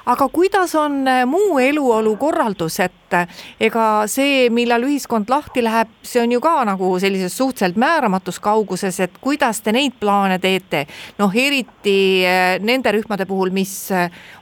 aga 0.07 0.29
kuidas 0.33 0.75
on 0.75 1.07
äh, 1.09 1.25
muu 1.27 1.59
eluolu 1.59 2.17
korraldus, 2.17 2.79
et 2.81 3.15
äh, 3.15 3.27
ega 3.61 4.07
see, 4.11 4.49
millal 4.55 4.87
ühiskond 4.87 5.31
lahti 5.31 5.65
läheb, 5.65 5.91
see 6.07 6.23
on 6.23 6.33
ju 6.37 6.41
ka 6.43 6.55
nagu 6.69 6.93
sellises 7.03 7.37
suhteliselt 7.39 7.79
määramatus 7.81 8.41
kauguses, 8.43 9.01
et 9.01 9.19
kuidas 9.21 9.63
te 9.63 9.75
neid 9.75 9.97
plaane 10.01 10.39
teete? 10.43 10.85
noh, 11.19 11.33
eriti 11.35 12.25
äh, 12.27 12.57
nende 12.63 12.93
rühmade 12.95 13.27
puhul, 13.27 13.51
mis 13.55 13.75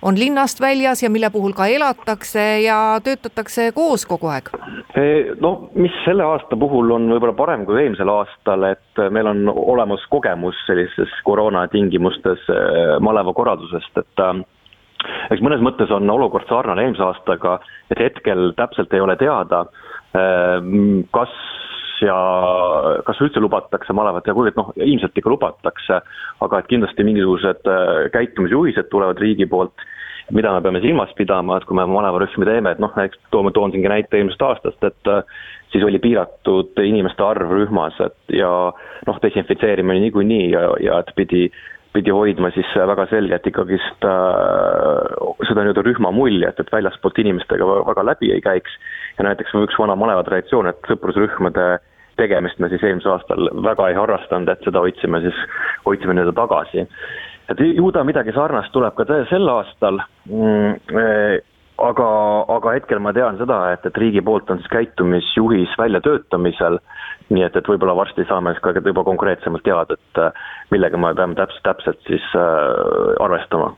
on 0.03 0.19
linnast 0.19 0.61
väljas 0.61 1.03
ja 1.03 1.11
mille 1.11 1.31
puhul 1.33 1.55
ka 1.57 1.67
elatakse 1.71 2.45
ja 2.65 2.79
töötatakse 3.05 3.71
koos 3.75 4.07
kogu 4.07 4.31
aeg. 4.33 4.51
no 5.41 5.71
mis 5.75 5.95
selle 6.05 6.25
aasta 6.25 6.57
puhul 6.57 6.93
on 6.95 7.09
võib-olla 7.13 7.37
parem 7.37 7.65
kui 7.67 7.81
eelmisel 7.83 8.11
aastal, 8.13 8.69
et 8.73 9.05
meil 9.11 9.29
on 9.31 9.49
olemas 9.49 10.05
kogemus 10.11 10.59
sellises 10.67 11.13
koroona 11.25 11.67
tingimustes 11.73 12.45
maleva 13.01 13.33
korraldusest, 13.37 13.99
et 13.99 14.25
eks 15.31 15.43
mõnes 15.45 15.63
mõttes 15.65 15.93
on 15.95 16.11
olukord 16.11 16.49
sarnane 16.49 16.87
eelmise 16.87 17.05
aastaga, 17.07 17.59
et 17.91 18.01
hetkel 18.01 18.53
täpselt 18.59 18.95
ei 18.95 19.05
ole 19.05 19.17
teada, 19.21 19.65
ehm, 20.17 21.05
kas 21.15 21.33
ja 22.03 22.17
kas 23.07 23.21
üldse 23.23 23.43
lubatakse 23.43 23.95
malevat 23.97 24.27
ja 24.27 24.35
kuivõrd 24.37 24.59
noh, 24.59 24.71
ilmselt 24.77 25.17
ikka 25.19 25.33
lubatakse, 25.33 26.01
aga 26.45 26.61
et 26.61 26.71
kindlasti 26.71 27.07
mingisugused 27.07 27.69
äh, 27.71 27.91
käitumisjuhised 28.15 28.91
tulevad 28.93 29.21
riigi 29.23 29.47
poolt, 29.51 29.85
mida 30.35 30.55
me 30.55 30.63
peame 30.65 30.81
silmas 30.81 31.13
pidama, 31.19 31.59
et 31.59 31.67
kui 31.69 31.77
me 31.77 31.85
malevarühmi 31.89 32.49
teeme, 32.49 32.73
et 32.73 32.81
noh, 32.83 32.93
näiteks 32.97 33.21
toome, 33.35 33.53
toon 33.55 33.75
siingi 33.75 33.93
näite 33.93 34.19
eelmisest 34.19 34.47
aastast, 34.47 34.87
et 34.89 35.13
äh, 35.13 35.23
siis 35.73 35.85
oli 35.85 36.01
piiratud 36.03 36.81
inimeste 36.85 37.25
arv 37.27 37.53
rühmas, 37.53 37.99
et 38.01 38.37
ja 38.41 38.51
noh, 39.07 39.21
desinfitseerimine 39.23 40.07
niikuinii 40.07 40.51
ja, 40.55 40.67
ja 40.83 41.01
et 41.05 41.13
pidi 41.19 41.49
pidi 41.95 42.11
hoidma 42.11 42.51
siis 42.55 42.69
väga 42.75 43.07
selgelt 43.11 43.47
ikkagist 43.47 44.07
äh, 44.09 45.19
seda 45.47 45.63
nii-öelda 45.63 45.85
rühma 45.87 46.11
muljet, 46.15 46.59
et 46.59 46.73
väljaspoolt 46.75 47.21
inimestega 47.23 47.69
väga 47.87 48.05
läbi 48.11 48.33
ei 48.35 48.43
käiks. 48.43 48.79
ja 49.19 49.25
näiteks 49.29 49.55
üks 49.55 49.79
vana 49.79 49.95
maleva 49.95 50.25
traditsioon, 50.27 50.67
et 50.73 50.91
sõprusrühmade 50.91 51.69
tegemist 52.19 52.59
me 52.59 52.71
siis 52.71 52.83
eelmisel 52.83 53.15
aastal 53.15 53.49
väga 53.63 53.89
ei 53.91 53.99
harrastanud, 53.99 54.51
et 54.51 54.67
seda 54.67 54.83
hoidsime 54.83 55.21
siis, 55.25 55.39
hoidsime 55.87 56.17
nii-öelda 56.17 56.35
tagasi. 56.39 56.87
et 57.49 57.61
ju 57.61 57.91
ta 57.93 58.05
midagi 58.05 58.33
sarnast 58.33 58.73
tuleb 58.73 58.95
ka 58.99 59.07
sel 59.31 59.49
aastal 59.49 60.01
mm,. 60.27 61.01
aga, 61.79 62.09
aga 62.57 62.75
hetkel 62.79 63.03
ma 63.03 63.13
tean 63.13 63.39
seda, 63.39 63.61
et, 63.75 63.87
et 63.87 64.03
riigi 64.03 64.23
poolt 64.23 64.51
on 64.51 64.63
siis 64.63 64.71
käitumisjuhis 64.73 65.79
väljatöötamisel, 65.79 66.79
nii 67.33 67.47
et, 67.47 67.57
et 67.57 67.69
võib-olla 67.69 67.95
varsti 67.97 68.27
saame 68.29 68.53
siis 68.53 68.63
ka 68.65 68.75
juba 68.77 69.05
konkreetsemalt 69.07 69.65
teada, 69.65 69.97
et 69.97 70.21
millega 70.75 71.01
me 71.01 71.15
peame 71.17 71.39
täpselt, 71.39 71.65
täpselt 71.65 72.01
siis 72.09 72.27
äh, 72.37 73.23
arvestama 73.25 73.73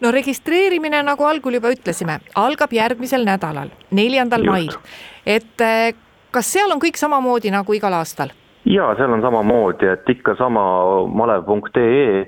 no 0.00 0.12
registreerimine, 0.14 1.02
nagu 1.06 1.26
algul 1.28 1.58
juba 1.58 1.72
ütlesime, 1.74 2.18
algab 2.38 2.72
järgmisel 2.74 3.26
nädalal, 3.28 3.72
neljandal 3.90 4.46
mail. 4.48 4.78
et 5.26 5.66
äh, 5.66 5.92
kas 6.30 6.54
seal 6.56 6.72
on 6.74 6.82
kõik 6.82 6.98
samamoodi 7.00 7.52
nagu 7.54 7.78
igal 7.78 7.94
aastal? 8.00 8.34
jaa, 8.64 8.94
seal 8.98 9.12
on 9.12 9.22
samamoodi, 9.22 9.90
et 9.94 10.16
ikka 10.16 10.36
sama 10.40 10.64
malev.ee 11.06 12.26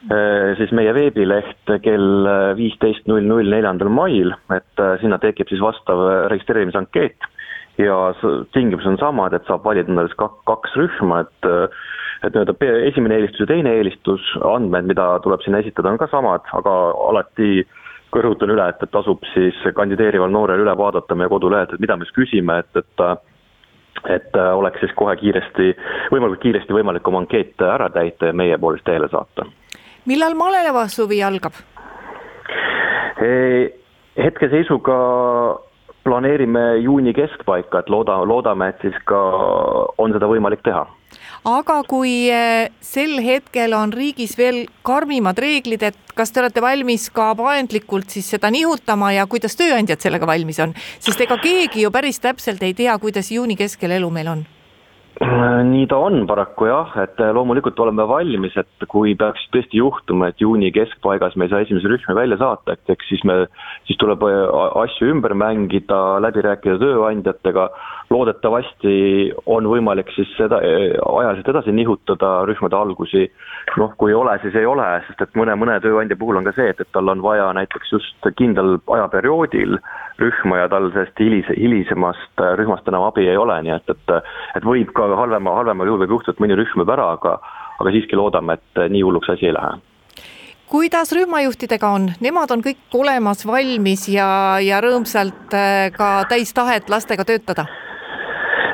Äh, 0.00 0.54
siis 0.56 0.70
meie 0.72 0.94
veebileht 0.96 1.68
kell 1.84 2.28
viisteist 2.56 3.04
null 3.10 3.26
null 3.28 3.50
neljandal 3.52 3.90
mail, 3.92 4.32
et 4.48 4.80
äh, 4.80 4.94
sinna 5.02 5.18
tekib 5.20 5.50
siis 5.52 5.60
vastav 5.60 6.00
registreerimisankeet 6.32 7.26
ja 7.80 7.96
tingimus 8.54 8.86
on 8.86 8.98
samad, 9.00 9.34
et 9.36 9.46
saab 9.48 9.64
valida 9.64 10.06
siis 10.06 10.16
kaks 10.18 10.76
rühma, 10.80 11.24
et 11.26 11.50
et 12.20 12.34
nii-öelda 12.34 12.52
esimene 12.90 13.16
eelistus 13.16 13.46
ja 13.46 13.48
teine 13.48 13.70
eelistus, 13.78 14.24
andmed, 14.44 14.84
mida 14.90 15.06
tuleb 15.24 15.40
sinna 15.40 15.62
esitada, 15.62 15.88
on 15.88 16.00
ka 16.00 16.10
samad, 16.12 16.44
aga 16.52 16.74
alati 17.08 17.62
rõhutan 18.12 18.52
üle, 18.52 18.66
et, 18.68 18.82
et 18.82 18.92
tasub 18.92 19.24
siis 19.32 19.56
kandideerival 19.76 20.32
noorel 20.34 20.60
üle 20.66 20.74
vaadata 20.76 21.16
meie 21.16 21.30
kodulehelt, 21.32 21.72
et 21.72 21.80
mida 21.80 21.96
me 21.96 22.04
siis 22.08 22.18
küsime, 22.20 22.60
et, 22.60 22.82
et 22.84 23.26
et 24.08 24.36
oleks 24.36 24.80
siis 24.80 24.92
kohe 24.96 25.12
kiiresti, 25.20 25.74
võimalikult 26.12 26.40
kiiresti 26.40 26.72
võimalik 26.72 27.08
oma 27.08 27.20
ankeet 27.20 27.60
ära 27.66 27.90
täita 27.92 28.30
ja 28.30 28.36
meie 28.36 28.56
poole 28.58 28.78
siis 28.78 28.86
teele 28.86 29.10
saata 29.12 29.44
millal 30.08 30.36
maleva 30.38 30.86
suvi 30.88 31.20
algab? 31.22 31.58
hetkeseisuga 34.16 34.96
planeerime 36.04 36.62
juuni 36.82 37.12
keskpaika, 37.16 37.82
et 37.82 37.90
looda, 37.92 38.20
loodame, 38.26 38.70
et 38.72 38.84
siis 38.84 38.96
ka 39.08 39.20
on 39.98 40.14
seda 40.16 40.28
võimalik 40.30 40.64
teha. 40.66 40.86
aga 41.44 41.80
kui 41.88 42.28
eh, 42.30 42.68
sel 42.84 43.18
hetkel 43.24 43.72
on 43.74 43.92
riigis 43.92 44.36
veel 44.38 44.66
karmimad 44.86 45.38
reeglid, 45.38 45.82
et 45.82 46.14
kas 46.14 46.32
te 46.32 46.40
olete 46.42 46.62
valmis 46.62 47.08
ka 47.10 47.32
paindlikult 47.34 48.10
siis 48.10 48.28
seda 48.36 48.50
nihutama 48.50 49.12
ja 49.16 49.26
kuidas 49.26 49.56
tööandjad 49.56 50.00
sellega 50.00 50.28
valmis 50.28 50.60
on, 50.60 50.74
sest 51.00 51.20
ega 51.20 51.40
keegi 51.40 51.86
ju 51.86 51.90
päris 51.90 52.20
täpselt 52.20 52.62
ei 52.62 52.74
tea, 52.74 52.96
kuidas 52.98 53.32
juuni 53.32 53.56
keskel 53.56 53.96
elu 53.98 54.10
meil 54.10 54.34
on 54.36 54.48
nii 55.20 55.86
ta 55.86 55.98
on 56.00 56.22
paraku 56.26 56.70
jah, 56.70 56.94
et 57.02 57.18
äh, 57.20 57.32
loomulikult 57.36 57.78
oleme 57.84 58.06
valmis, 58.08 58.54
et 58.56 58.86
kui 58.88 59.12
peaks 59.20 59.42
tõesti 59.52 59.76
juhtuma, 59.76 60.30
et 60.30 60.40
juuni 60.40 60.70
keskpaigas 60.72 61.36
me 61.36 61.44
ei 61.44 61.52
saa 61.52 61.60
esimesi 61.64 61.90
rühmi 61.92 62.16
välja 62.16 62.38
saata, 62.40 62.72
et 62.72 62.94
eks 62.94 63.10
siis 63.12 63.24
me, 63.28 63.42
siis 63.88 64.00
tuleb 64.00 64.24
äh, 64.24 64.38
asju 64.80 65.10
ümber 65.12 65.36
mängida, 65.36 66.00
läbi 66.24 66.46
rääkida 66.46 66.78
tööandjatega, 66.80 67.68
loodetavasti 68.10 68.92
on 69.46 69.66
võimalik 69.70 70.08
siis 70.16 70.30
seda 70.34 70.58
ajaliselt 70.58 71.48
edasi 71.52 71.72
nihutada 71.74 72.40
rühmade 72.48 72.74
algusi, 72.74 73.28
noh, 73.78 73.92
kui 73.98 74.10
ei 74.10 74.16
ole, 74.18 74.34
siis 74.42 74.56
ei 74.58 74.66
ole, 74.66 74.86
sest 75.06 75.22
et 75.22 75.36
mõne, 75.38 75.54
mõne 75.60 75.76
tööandja 75.84 76.18
puhul 76.18 76.40
on 76.40 76.48
ka 76.48 76.54
see, 76.56 76.72
et, 76.72 76.80
et 76.82 76.90
tal 76.92 77.08
on 77.12 77.22
vaja 77.22 77.46
näiteks 77.54 77.92
just 77.94 78.30
kindlal 78.38 78.80
ajaperioodil 78.96 79.78
rühma 80.18 80.58
ja 80.58 80.70
tal 80.72 80.90
sellest 80.90 81.22
hilise, 81.22 81.54
hilisemast 81.54 82.42
rühmast 82.58 82.88
enam 82.90 83.06
abi 83.06 83.28
ei 83.30 83.38
ole, 83.38 83.60
nii 83.66 83.76
et, 83.76 83.94
et 83.94 84.16
et 84.58 84.66
võib 84.66 84.90
ka 84.96 85.06
halvema, 85.20 85.54
halvemal 85.60 85.92
juhul 85.92 86.02
võib 86.02 86.16
juhtuda, 86.16 86.34
et 86.34 86.42
mõni 86.42 86.58
rühm 86.58 86.82
jääb 86.82 86.94
ära, 86.96 87.12
aga 87.14 87.36
aga 87.80 87.92
siiski 87.94 88.18
loodame, 88.18 88.58
et 88.58 88.82
nii 88.90 89.04
hulluks 89.06 89.30
asi 89.32 89.48
ei 89.48 89.54
lähe. 89.56 89.78
Kuidas 90.70 91.10
rühmajuhtidega 91.14 91.88
on, 91.90 92.10
nemad 92.22 92.50
on 92.54 92.60
kõik 92.62 92.94
olemas, 92.94 93.46
valmis 93.46 94.04
ja, 94.10 94.58
ja 94.62 94.82
rõõmsalt 94.82 95.54
ka 95.96 96.10
täis 96.30 96.52
tahet 96.54 96.90
lastega 96.92 97.26
töötada? 97.26 97.66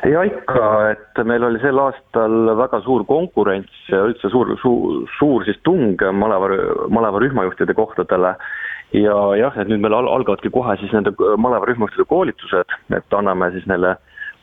Ja 0.06 0.22
ikka, 0.26 0.66
et 0.92 1.20
meil 1.26 1.44
oli 1.46 1.60
sel 1.62 1.78
aastal 1.82 2.50
väga 2.58 2.80
suur 2.84 3.04
konkurents 3.08 3.90
ja 3.90 4.04
üldse 4.08 4.30
suur, 4.32 4.52
suur, 4.62 5.06
suur 5.18 5.46
siis 5.46 5.58
tung 5.66 5.98
maleva, 6.20 6.50
maleva 6.92 7.22
rühmajuhtide 7.22 7.74
kohtadele 7.74 8.36
ja 8.94 9.16
jah, 9.40 9.56
et 9.58 9.70
nüüd 9.70 9.82
meil 9.82 9.96
algavadki 9.98 10.52
kohe 10.54 10.76
siis 10.80 10.92
nende 10.94 11.14
maleva 11.36 11.66
rühmajuhtide 11.68 12.06
koolitused, 12.10 12.76
et 12.96 13.18
anname 13.18 13.50
siis 13.56 13.66
neile 13.70 13.96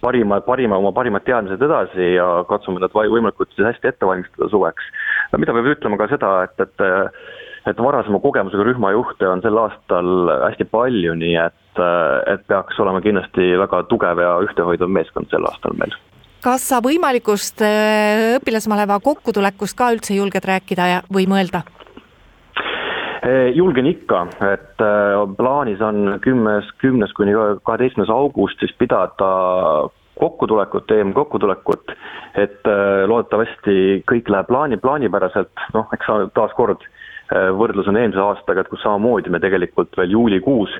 parima, 0.03 0.41
parima, 0.43 0.81
oma 0.81 0.91
parimad 0.91 1.23
teadmised 1.27 1.63
edasi 1.63 2.13
ja 2.17 2.27
katsume 2.49 2.83
nad 2.83 2.91
võimalikult 2.93 3.53
siis 3.55 3.69
hästi 3.71 3.93
ette 3.93 4.09
valmistada 4.09 4.49
suveks. 4.51 4.91
mida 5.37 5.55
peab 5.55 5.71
ütlema 5.77 5.97
ka 6.01 6.11
seda, 6.11 6.35
et, 6.49 6.59
et 6.59 6.87
et 7.63 7.79
varasema 7.79 8.19
kogemusega 8.19 8.65
rühmajuhte 8.67 9.27
on 9.27 9.41
sel 9.43 9.57
aastal 9.61 10.31
hästi 10.49 10.67
palju, 10.71 11.13
nii 11.19 11.35
et, 11.45 11.55
et 12.33 12.47
peaks 12.47 12.79
olema 12.79 13.01
kindlasti 13.03 13.53
väga 13.59 13.83
tugev 13.91 14.21
ja 14.21 14.33
ühtehoidev 14.45 14.91
meeskond 14.91 15.31
sel 15.31 15.45
aastal 15.49 15.77
meil 15.79 15.95
kas 16.43 16.65
sa 16.67 16.81
võimalikust 16.83 17.63
äh, 17.63 18.35
õpilasmaleva 18.39 18.97
kokkutulekust 19.03 19.77
ka 19.79 19.93
üldse 19.95 20.17
julged 20.17 20.43
rääkida 20.43 20.87
ja, 20.89 20.97
või 21.07 21.23
mõelda? 21.31 21.61
Äh, 23.23 23.53
julgen 23.55 23.87
ikka, 23.87 24.25
et 24.49 24.83
äh, 24.83 25.21
plaanis 25.37 25.79
on 25.79 26.17
kümnes, 26.25 26.67
kümnes 26.83 27.15
kuni 27.15 27.31
kaheteistkümnes 27.63 28.11
august 28.11 28.59
siis 28.59 28.75
pidada 28.75 29.29
kokkutulekut, 30.19 30.91
EM 30.91 31.15
kokkutulekut, 31.15 31.95
et 32.37 32.67
loodetavasti 33.09 34.03
kõik 34.05 34.27
läheb 34.29 34.45
plaani, 34.51 34.77
plaanipäraselt, 34.83 35.63
noh, 35.73 35.87
eks 35.95 36.11
taaskord 36.35 36.83
Äh, 37.33 37.49
võrdlus 37.55 37.87
on 37.87 37.97
eelmise 37.97 38.19
aastaga, 38.19 38.61
et 38.61 38.69
kus 38.69 38.81
samamoodi 38.83 39.31
me 39.31 39.39
tegelikult 39.41 39.95
veel 39.97 40.11
juulikuus, 40.11 40.73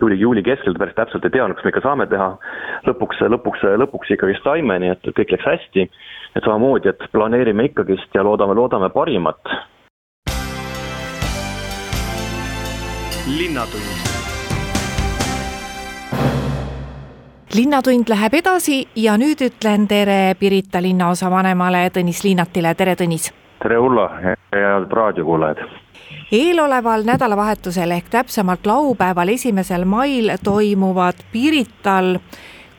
juuli, 0.00 0.20
juuli 0.20 0.42
keskel 0.42 0.74
päris 0.78 0.94
täpselt 0.94 1.24
ei 1.24 1.30
teadnud, 1.30 1.56
kas 1.56 1.64
me 1.64 1.72
ikka 1.74 1.84
saame 1.84 2.06
teha. 2.10 2.30
lõpuks, 2.88 3.20
lõpuks, 3.34 3.64
lõpuks 3.84 4.14
ikkagi 4.14 4.38
saime, 4.42 4.78
nii 4.78 4.94
et 4.94 5.10
kõik 5.16 5.34
läks 5.36 5.46
hästi. 5.46 5.90
et 6.36 6.44
samamoodi, 6.44 6.88
et 6.88 7.10
planeerime 7.12 7.64
ikkagist 7.64 8.14
ja 8.14 8.24
loodame, 8.24 8.54
loodame 8.54 8.90
parimat. 8.90 9.40
linnatund 13.30 14.10
linnatund 17.54 18.08
läheb 18.08 18.34
edasi 18.34 18.88
ja 18.96 19.16
nüüd 19.18 19.42
ütlen 19.42 19.86
tere 19.90 20.34
Pirita 20.38 20.82
linnaosavanemale 20.82 21.90
Tõnis 21.94 22.24
Liinatile, 22.24 22.74
tere 22.74 22.94
Tõnis! 22.94 23.30
tere 23.62 23.78
Ulla, 23.78 24.08
head 24.22 24.92
raadiokuulajad! 24.92 25.89
Eeloleval 26.32 27.04
nädalavahetusel 27.04 27.90
ehk 27.90 28.08
täpsemalt 28.10 28.66
laupäeval, 28.66 29.28
esimesel 29.28 29.84
mail 29.84 30.30
toimuvad 30.44 31.22
Pirital 31.32 32.16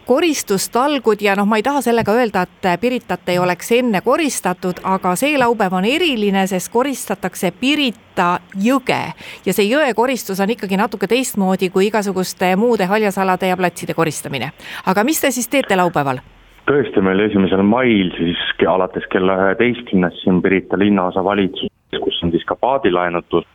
koristustalgud 0.05 1.21
ja 1.21 1.35
noh, 1.35 1.45
ma 1.47 1.55
ei 1.55 1.63
taha 1.63 1.81
sellega 1.81 2.11
öelda, 2.11 2.41
et 2.41 2.81
Piritat 2.81 3.29
ei 3.29 3.39
oleks 3.39 3.71
enne 3.71 4.01
koristatud, 4.01 4.81
aga 4.83 5.13
see 5.15 5.37
laupäev 5.39 5.77
on 5.77 5.85
eriline, 5.85 6.43
sest 6.51 6.71
koristatakse 6.73 7.51
Pirita 7.51 8.39
jõge 8.59 9.01
ja 9.45 9.53
see 9.53 9.69
jõe 9.69 9.93
koristus 9.95 10.39
on 10.43 10.51
ikkagi 10.51 10.79
natuke 10.79 11.07
teistmoodi 11.07 11.69
kui 11.69 11.87
igasuguste 11.87 12.55
muude 12.59 12.89
haljasalade 12.91 13.53
ja 13.53 13.57
platside 13.57 13.93
koristamine. 13.93 14.51
aga 14.85 15.03
mis 15.03 15.21
te 15.21 15.31
siis 15.31 15.47
teete 15.47 15.75
laupäeval? 15.75 16.19
Tõesti, 16.69 17.01
meil 17.01 17.19
esimesel 17.27 17.63
mail 17.63 18.13
siis 18.17 18.41
alates 18.67 19.07
kella 19.11 19.37
üheteistkümnest 19.45 20.23
siin 20.23 20.41
Pirita 20.41 20.79
linnaosa 20.79 21.23
valitsus 21.23 21.71
kus 21.99 22.23
on 22.23 22.31
siis 22.31 22.45
ka 22.45 22.55
paadilaenutus, 22.55 23.45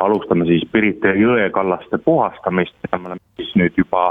alustame 0.00 0.46
siis 0.46 0.64
Pirita 0.72 1.14
jõe 1.14 1.50
kallaste 1.50 1.98
puhastamist, 1.98 2.74
mida 2.82 2.98
me 2.98 3.12
oleme 3.12 3.20
siis 3.36 3.54
nüüd 3.58 3.76
juba 3.78 4.04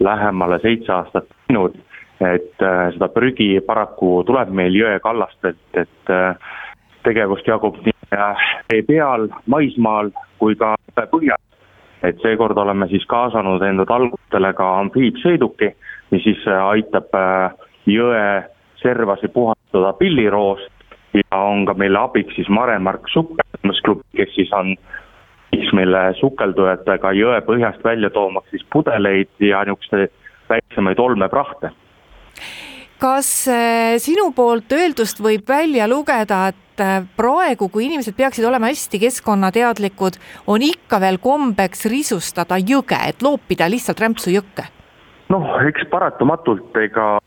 lähemale 0.00 0.58
seitse 0.62 0.92
aastat 0.92 1.26
teinud, 1.46 1.76
et 2.20 2.62
äh, 2.62 2.92
seda 2.94 3.08
prügi 3.08 3.48
paraku 3.66 4.22
tuleb 4.26 4.52
meil 4.54 4.76
jõe 4.76 4.98
kallastelt, 5.02 5.64
et 5.74 6.12
äh, 6.12 6.36
tegevust 7.04 7.48
jagub 7.48 7.80
nii 7.84 7.96
äh, 8.14 8.46
vee 8.70 8.84
peal, 8.86 9.28
maismaal 9.46 10.12
kui 10.38 10.56
ka 10.56 10.74
põhjas. 11.10 11.40
et 12.04 12.18
seekord 12.20 12.58
oleme 12.60 12.84
siis 12.88 13.04
kaasanud 13.08 13.62
enda 13.64 13.86
talgutele 13.88 14.50
ka 14.52 14.64
amfiibsõiduki, 14.80 15.70
mis 16.12 16.22
siis 16.22 16.42
aitab 16.52 17.08
jõe 17.86 18.24
servasi 18.82 19.28
puhastada 19.28 19.92
pilliroost 19.98 20.72
ja 21.14 21.38
on 21.38 21.64
ka 21.66 21.74
meile 21.78 21.98
abiks 21.98 22.34
siis 22.36 22.48
Mare-Mark 22.48 23.08
sukeldumisklubi, 23.12 24.04
kes 24.16 24.34
siis 24.34 24.52
on 24.52 24.74
siis 25.54 25.70
meile 25.76 26.02
sukeldujatega 26.18 27.14
jõe 27.14 27.38
põhjast 27.46 27.84
välja 27.84 28.10
toomaks 28.10 28.50
siis 28.50 28.66
pudeleid 28.72 29.30
ja 29.40 29.62
niisuguseid 29.64 30.12
väiksemaid 30.50 30.98
olmeprahte. 30.98 31.70
kas 32.98 33.48
äh, 33.48 33.96
sinu 33.98 34.30
poolt 34.32 34.72
öeldust 34.72 35.20
võib 35.20 35.48
välja 35.48 35.88
lugeda, 35.88 36.48
et 36.48 36.80
äh, 36.80 37.02
praegu, 37.16 37.68
kui 37.68 37.86
inimesed 37.86 38.16
peaksid 38.16 38.44
olema 38.48 38.70
hästi 38.72 38.98
keskkonnateadlikud, 39.02 40.16
on 40.46 40.62
ikka 40.62 41.00
veel 41.00 41.18
kombeks 41.18 41.84
risustada 41.90 42.58
jõge, 42.58 42.98
et 43.08 43.22
loopida 43.22 43.68
lihtsalt 43.70 44.00
rämpsu 44.00 44.32
jõkke? 44.34 44.70
Noh, 45.32 45.46
eks 45.68 45.86
paratamatult, 45.90 46.76
ega 46.76 47.18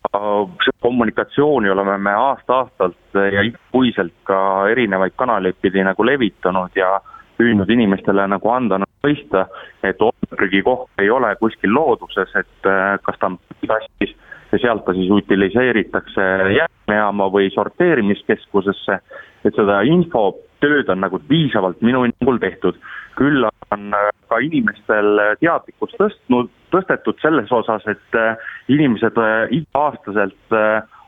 kommunikatsiooni 0.81 1.69
oleme 1.69 1.97
me 1.97 2.13
aasta-aastalt 2.13 3.19
ja 3.33 3.43
igakuiselt 3.45 4.13
ka 4.27 4.39
erinevaid 4.71 5.15
kanaleid 5.15 5.57
pidi 5.61 5.83
nagu 5.85 6.05
levitanud 6.05 6.75
ja 6.75 6.97
püüdnud 7.37 7.69
inimestele 7.69 8.25
nagu 8.27 8.49
anda 8.53 8.79
nagu 8.81 9.07
mõista, 9.07 9.45
et 9.85 10.01
on 10.01 10.29
prügikoht 10.35 11.01
ei 11.01 11.09
ole 11.13 11.35
kuskil 11.41 11.73
looduses, 11.73 12.33
et 12.35 12.71
kas 13.05 13.19
ta 13.19 13.31
on 13.31 13.37
kastis 13.67 14.15
ja 14.51 14.59
sealt 14.61 14.85
ta 14.85 14.95
siis 14.95 15.11
utiliseeritakse 15.11 16.27
jäätmejaama 16.55 17.29
või 17.33 17.49
sorteerimiskeskusesse, 17.53 18.99
et 19.45 19.55
seda 19.55 19.81
infotööd 19.87 20.89
on 20.89 21.03
nagu 21.03 21.19
piisavalt 21.27 21.81
minu 21.81 22.05
hinnangul 22.07 22.39
tehtud. 22.41 22.79
küll 23.17 23.41
on 23.73 23.93
ka 24.29 24.37
inimestel 24.45 25.19
teadlikkust 25.41 25.95
tõstnud, 25.97 26.51
tõstetud 26.73 27.19
selles 27.21 27.51
osas, 27.51 27.85
et 27.87 28.19
inimesed 28.67 29.17
iga-aastaselt 29.55 30.55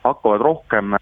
hakkavad 0.04 0.42
rohkem 0.42 0.96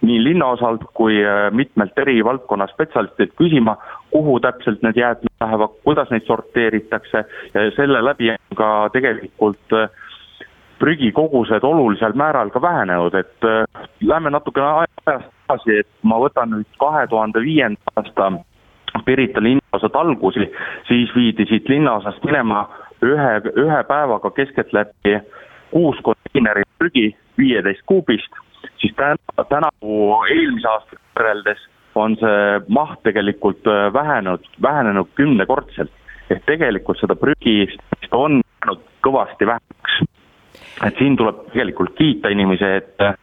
nii 0.00 0.20
linnaosalt 0.24 0.84
kui 0.94 1.18
mitmelt 1.52 1.98
eri 1.98 2.20
valdkonna 2.24 2.66
spetsialistilt 2.70 3.34
küsima, 3.36 3.76
kuhu 4.10 4.38
täpselt 4.40 4.82
need 4.82 4.96
jäätmed 4.96 5.30
lähevad, 5.40 5.74
kuidas 5.84 6.10
neid 6.10 6.24
sorteeritakse. 6.26 7.24
Ja 7.54 7.70
selle 7.76 8.04
läbi 8.04 8.30
on 8.30 8.56
ka 8.56 8.70
tegelikult 8.92 9.76
äh, 9.76 9.90
prügikogused 10.78 11.64
olulisel 11.64 12.12
määral 12.16 12.50
ka 12.50 12.62
vähenenud, 12.62 13.14
et 13.14 13.44
äh, 13.44 13.88
lähme 14.00 14.30
natukene 14.30 14.66
ajas 14.66 15.24
tagasi, 15.48 15.80
et 15.82 15.90
ma 16.02 16.20
võtan 16.20 16.54
nüüd 16.54 16.78
kahe 16.80 17.06
tuhande 17.06 17.44
viienda 17.44 17.96
aasta 17.96 18.32
Pirita 19.04 19.38
linnaosa 19.42 19.88
talgusi, 19.94 20.48
siis 20.88 21.12
viidi 21.14 21.46
siit 21.46 21.68
linnaosast 21.68 22.24
minema 22.26 22.64
ühe, 23.02 23.30
ühe 23.64 23.82
päevaga 23.88 24.30
keskeltläbi 24.36 25.18
kuus 25.70 25.98
konteinerit 26.02 26.68
prügi 26.78 27.10
viieteist 27.38 27.82
kuubist, 27.86 28.32
siis 28.82 28.94
täna, 28.96 29.16
tänavu 29.48 30.20
eelmise 30.28 30.68
aastaga 30.68 31.02
võrreldes 31.18 31.66
on 31.94 32.16
see 32.20 32.60
maht 32.68 33.02
tegelikult 33.06 33.66
äh, 33.66 33.88
vähenenud, 33.92 34.46
vähenenud 34.62 35.08
kümnekordselt. 35.14 35.90
ehk 36.30 36.44
tegelikult 36.46 37.00
seda 37.00 37.16
prügi 37.18 37.66
on 38.14 38.42
kõvasti 39.02 39.46
vähemaks 39.46 39.96
et 40.86 40.98
siin 40.98 41.16
tuleb 41.16 41.42
tegelikult 41.50 41.96
kiita 41.98 42.30
inimesi, 42.30 42.64
et 42.64 43.02
äh, 43.02 43.14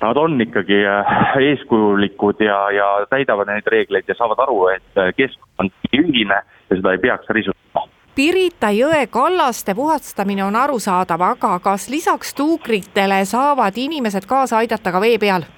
nad 0.00 0.16
on 0.16 0.40
ikkagi 0.40 0.80
äh, 0.88 1.36
eeskujulikud 1.50 2.40
ja, 2.40 2.58
ja 2.70 2.88
täidavad 3.10 3.50
neid 3.52 3.66
reegleid 3.66 4.08
ja 4.08 4.16
saavad 4.18 4.40
aru, 4.46 4.66
et 4.72 5.02
keskkond 5.16 5.58
on 5.58 5.70
ühine 5.92 6.40
ja 6.70 6.76
seda 6.76 6.92
ei 6.92 7.02
peaks 7.02 7.28
risutama. 7.28 7.86
Pirita 8.14 8.68
jõe 8.76 9.06
kallaste 9.08 9.74
puhastamine 9.74 10.44
on 10.44 10.56
arusaadav, 10.56 11.22
aga 11.32 11.54
kas 11.64 11.88
lisaks 11.88 12.34
tuukritele 12.36 13.22
saavad 13.24 13.78
inimesed 13.80 14.26
kaasa 14.28 14.58
aidata 14.60 14.92
ka 14.92 15.00
vee 15.00 15.18
peal? 15.18 15.48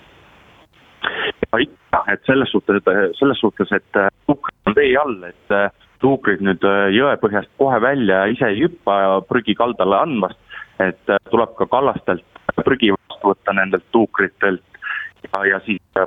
ikka, 1.54 2.00
et 2.12 2.22
selles 2.26 2.50
suhtes, 2.50 2.82
selles 3.18 3.38
suhtes, 3.38 3.72
et 3.72 3.98
tuukrid 4.26 4.70
on 4.70 4.74
vee 4.74 4.94
all, 4.98 5.18
et 5.28 5.54
tuukrid 6.02 6.42
nüüd 6.44 6.62
jõepõhjast 6.94 7.50
kohe 7.58 7.80
välja 7.82 8.24
ise 8.30 8.50
ei 8.52 8.62
hüppa 8.64 9.20
prügi 9.28 9.54
kaldale 9.58 9.98
andmast, 10.02 10.38
et 10.82 11.10
äh, 11.10 11.20
tuleb 11.30 11.54
ka 11.58 11.66
kallastelt 11.70 12.24
prügi 12.66 12.90
vastu 12.94 13.32
võtta 13.32 13.54
nendelt 13.56 13.86
tuukritelt 13.94 14.80
ja, 15.28 15.44
ja 15.54 15.60
siis 15.66 15.82
äh, 15.98 16.06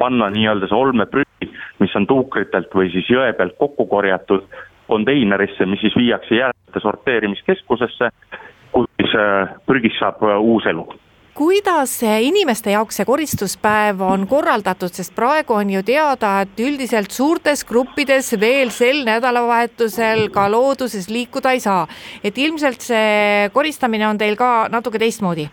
panna 0.00 0.30
nii-öelda 0.34 0.70
see 0.70 0.78
olmeprügi, 0.78 1.50
mis 1.82 1.96
on 1.96 2.08
tuukritelt 2.10 2.74
või 2.74 2.90
siis 2.94 3.08
jõe 3.12 3.30
pealt 3.36 3.56
kokku 3.60 3.86
korjatud 3.90 4.46
konteinerisse, 4.88 5.66
mis 5.66 5.80
siis 5.84 5.96
viiakse 5.96 6.40
jäätmete 6.40 6.80
sorteerimiskeskusesse, 6.84 8.10
kus 8.72 8.88
siis 9.00 9.14
äh, 9.14 9.54
prügist 9.66 10.00
saab 10.00 10.24
uus 10.40 10.66
elu 10.66 10.88
kuidas 11.38 11.92
inimeste 12.02 12.72
jaoks 12.74 12.96
see 12.98 13.06
koristuspäev 13.06 14.00
on 14.02 14.24
korraldatud, 14.26 14.90
sest 14.90 15.12
praegu 15.14 15.54
on 15.54 15.70
ju 15.70 15.84
teada, 15.86 16.32
et 16.42 16.62
üldiselt 16.66 17.14
suurtes 17.14 17.62
gruppides 17.68 18.32
veel 18.42 18.72
sel 18.74 19.04
nädalavahetusel 19.06 20.24
ka 20.34 20.48
looduses 20.50 21.06
liikuda 21.06 21.54
ei 21.54 21.62
saa. 21.62 21.86
et 22.24 22.38
ilmselt 22.38 22.82
see 22.82 23.50
koristamine 23.54 24.08
on 24.08 24.18
teil 24.18 24.34
ka 24.36 24.66
natuke 24.72 24.98
teistmoodi? 24.98 25.46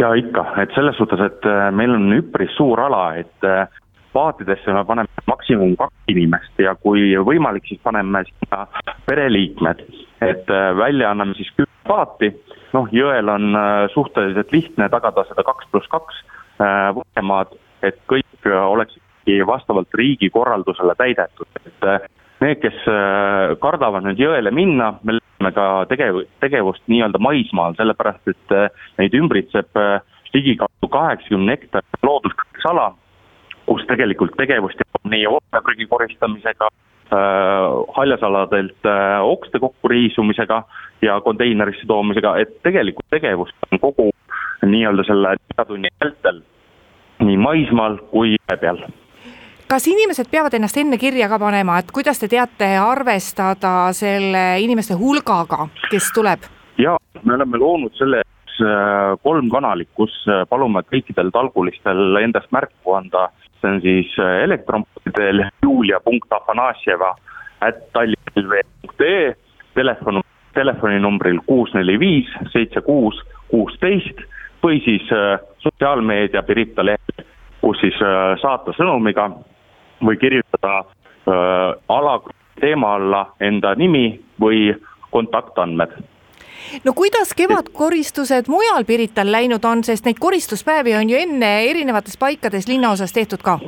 ja 0.00 0.14
ikka, 0.16 0.46
et 0.62 0.72
selles 0.74 0.96
suhtes, 0.96 1.20
et 1.20 1.44
äh, 1.44 1.68
meil 1.76 1.92
on 1.98 2.08
üpris 2.16 2.56
suur 2.56 2.80
ala, 2.80 3.04
et 3.20 3.44
äh, 3.44 3.68
paatidesse 4.12 4.72
me 4.72 4.84
paneme 4.84 5.24
maksimum 5.26 5.74
kaks 5.78 6.12
inimest 6.12 6.62
ja 6.62 6.74
kui 6.74 7.12
võimalik, 7.26 7.66
siis 7.68 7.80
paneme 7.84 8.24
sinna 8.28 8.66
pereliikmed, 9.06 9.82
et 10.26 10.50
äh, 10.50 10.70
välja 10.76 11.10
anname 11.10 11.36
siis 11.38 11.50
kümme 11.56 11.70
paati. 11.88 12.32
Noh, 12.74 12.88
jõel 12.94 13.30
on 13.32 13.56
äh, 13.58 13.86
suhteliselt 13.94 14.52
lihtne 14.54 14.88
tagada 14.92 15.24
seda 15.28 15.44
kaks 15.46 15.70
pluss 15.70 15.90
kaks 15.92 16.22
äh, 16.62 16.90
vahemaad, 16.96 17.54
et 17.86 17.98
kõik 18.10 18.48
oleks 18.50 18.96
ikkagi 18.98 19.44
vastavalt 19.46 19.94
riigi 19.98 20.30
korraldusele 20.32 20.94
täidetud, 20.98 21.48
et 21.66 22.08
need, 22.40 22.56
kes 22.62 22.78
kardavad 23.60 24.06
nüüd 24.06 24.20
jõele 24.20 24.48
minna, 24.54 24.94
me 25.04 25.18
leiame 25.18 25.50
ka 25.52 25.66
tegev-, 25.90 26.22
tegevust 26.40 26.80
nii-öelda 26.88 27.20
maismaal, 27.20 27.76
sellepärast 27.76 28.32
et 28.32 28.54
neid 28.96 29.16
ümbritseb 29.18 29.76
ligikaudu 30.32 30.88
kaheksakümne 30.88 31.52
hektari 31.52 32.00
looduskaitseala, 32.06 32.86
kus 33.70 33.86
tegelikult 33.86 34.34
tegevust 34.38 34.80
jääb 34.82 35.10
nii 35.12 35.26
oomeprügi 35.30 35.86
koristamisega, 35.86 36.68
haljasaladelt 37.96 38.88
okste 39.22 39.58
kokkuriisumisega 39.62 40.62
ja 41.02 41.20
konteinerisse 41.20 41.86
toomisega, 41.86 42.36
et 42.42 42.56
tegelikult 42.66 43.06
tegevust 43.14 43.70
on 43.70 43.82
kogu 43.82 44.10
nii-öelda 44.66 45.06
selle 45.06 45.36
tunni 45.66 45.90
vältel 46.02 46.42
nii 47.20 47.36
maismaal 47.36 47.98
kui 48.10 48.34
jää 48.34 48.58
peal 48.60 48.82
kas 49.70 49.86
inimesed 49.86 50.26
peavad 50.30 50.54
ennast 50.58 50.76
enne 50.82 50.98
kirja 50.98 51.28
ka 51.30 51.38
panema, 51.38 51.78
et 51.78 51.92
kuidas 51.94 52.18
te 52.18 52.28
teate 52.28 52.72
arvestada 52.82 53.92
selle 53.94 54.42
inimeste 54.58 54.98
hulgaga, 54.98 55.68
kes 55.90 56.10
tuleb? 56.14 56.48
jaa, 56.78 56.98
me 57.22 57.34
oleme 57.34 57.58
loonud 57.58 57.94
selle 57.98 58.22
äh, 58.24 58.29
kolm 59.22 59.50
kanalit, 59.50 59.88
kus 59.94 60.14
äh, 60.28 60.44
palume 60.48 60.82
kõikidel 60.88 61.32
talgulistel 61.34 62.16
endast 62.22 62.50
märku 62.54 62.96
anda, 62.96 63.28
see 63.60 63.70
on 63.70 63.80
siis 63.84 64.16
äh, 64.18 64.42
elektronpoodidel 64.44 65.44
julia.afanasjeva 65.62 67.14
at 67.60 67.80
tallinna.ee, 67.92 69.34
telefon 69.74 70.22
telefoninumbril 70.54 71.38
kuus 71.46 71.70
neli 71.74 71.98
viis 72.00 72.30
seitse 72.52 72.80
kuus 72.82 73.20
kuusteist 73.50 74.24
või 74.62 74.80
siis 74.84 75.06
äh, 75.12 75.38
sotsiaalmeedia 75.58 76.42
Pirita 76.42 76.84
leht, 76.84 77.24
kus 77.60 77.80
siis 77.80 77.96
äh, 78.02 78.34
saata 78.42 78.74
sõnumiga 78.76 79.30
või 80.04 80.18
kirjutada 80.20 80.78
äh, 80.80 81.74
ala 81.88 82.20
teema 82.60 82.94
alla 82.94 83.24
enda 83.40 83.74
nimi 83.74 84.20
või 84.40 84.70
kontaktandmed 85.10 85.96
no 86.84 86.92
kuidas 86.96 87.34
kevadkoristused 87.36 88.48
mujal 88.48 88.84
Pirital 88.86 89.32
läinud 89.32 89.64
on, 89.64 89.84
sest 89.84 90.04
neid 90.04 90.18
koristuspäevi 90.20 90.94
on 90.96 91.10
ju 91.10 91.16
enne 91.16 91.52
erinevates 91.70 92.18
paikades 92.18 92.68
linnaosas 92.68 93.12
tehtud 93.12 93.42
ka? 93.42 93.58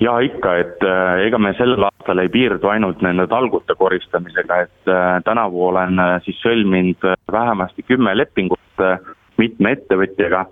ja 0.00 0.18
ikka, 0.20 0.56
et 0.60 0.84
äh, 0.86 1.26
ega 1.26 1.38
me 1.38 1.54
sel 1.58 1.76
aastal 1.78 2.22
ei 2.22 2.30
piirdu 2.32 2.68
ainult 2.70 3.02
nende 3.04 3.26
talgute 3.30 3.76
koristamisega, 3.78 4.60
et 4.66 4.90
äh, 4.90 5.22
tänavu 5.24 5.66
olen 5.68 5.98
äh, 5.98 6.16
siis 6.24 6.40
sõlminud 6.42 7.08
vähemasti 7.32 7.82
kümme 7.86 8.16
lepingut 8.16 8.60
mitme 9.38 9.74
ettevõtjaga. 9.74 10.46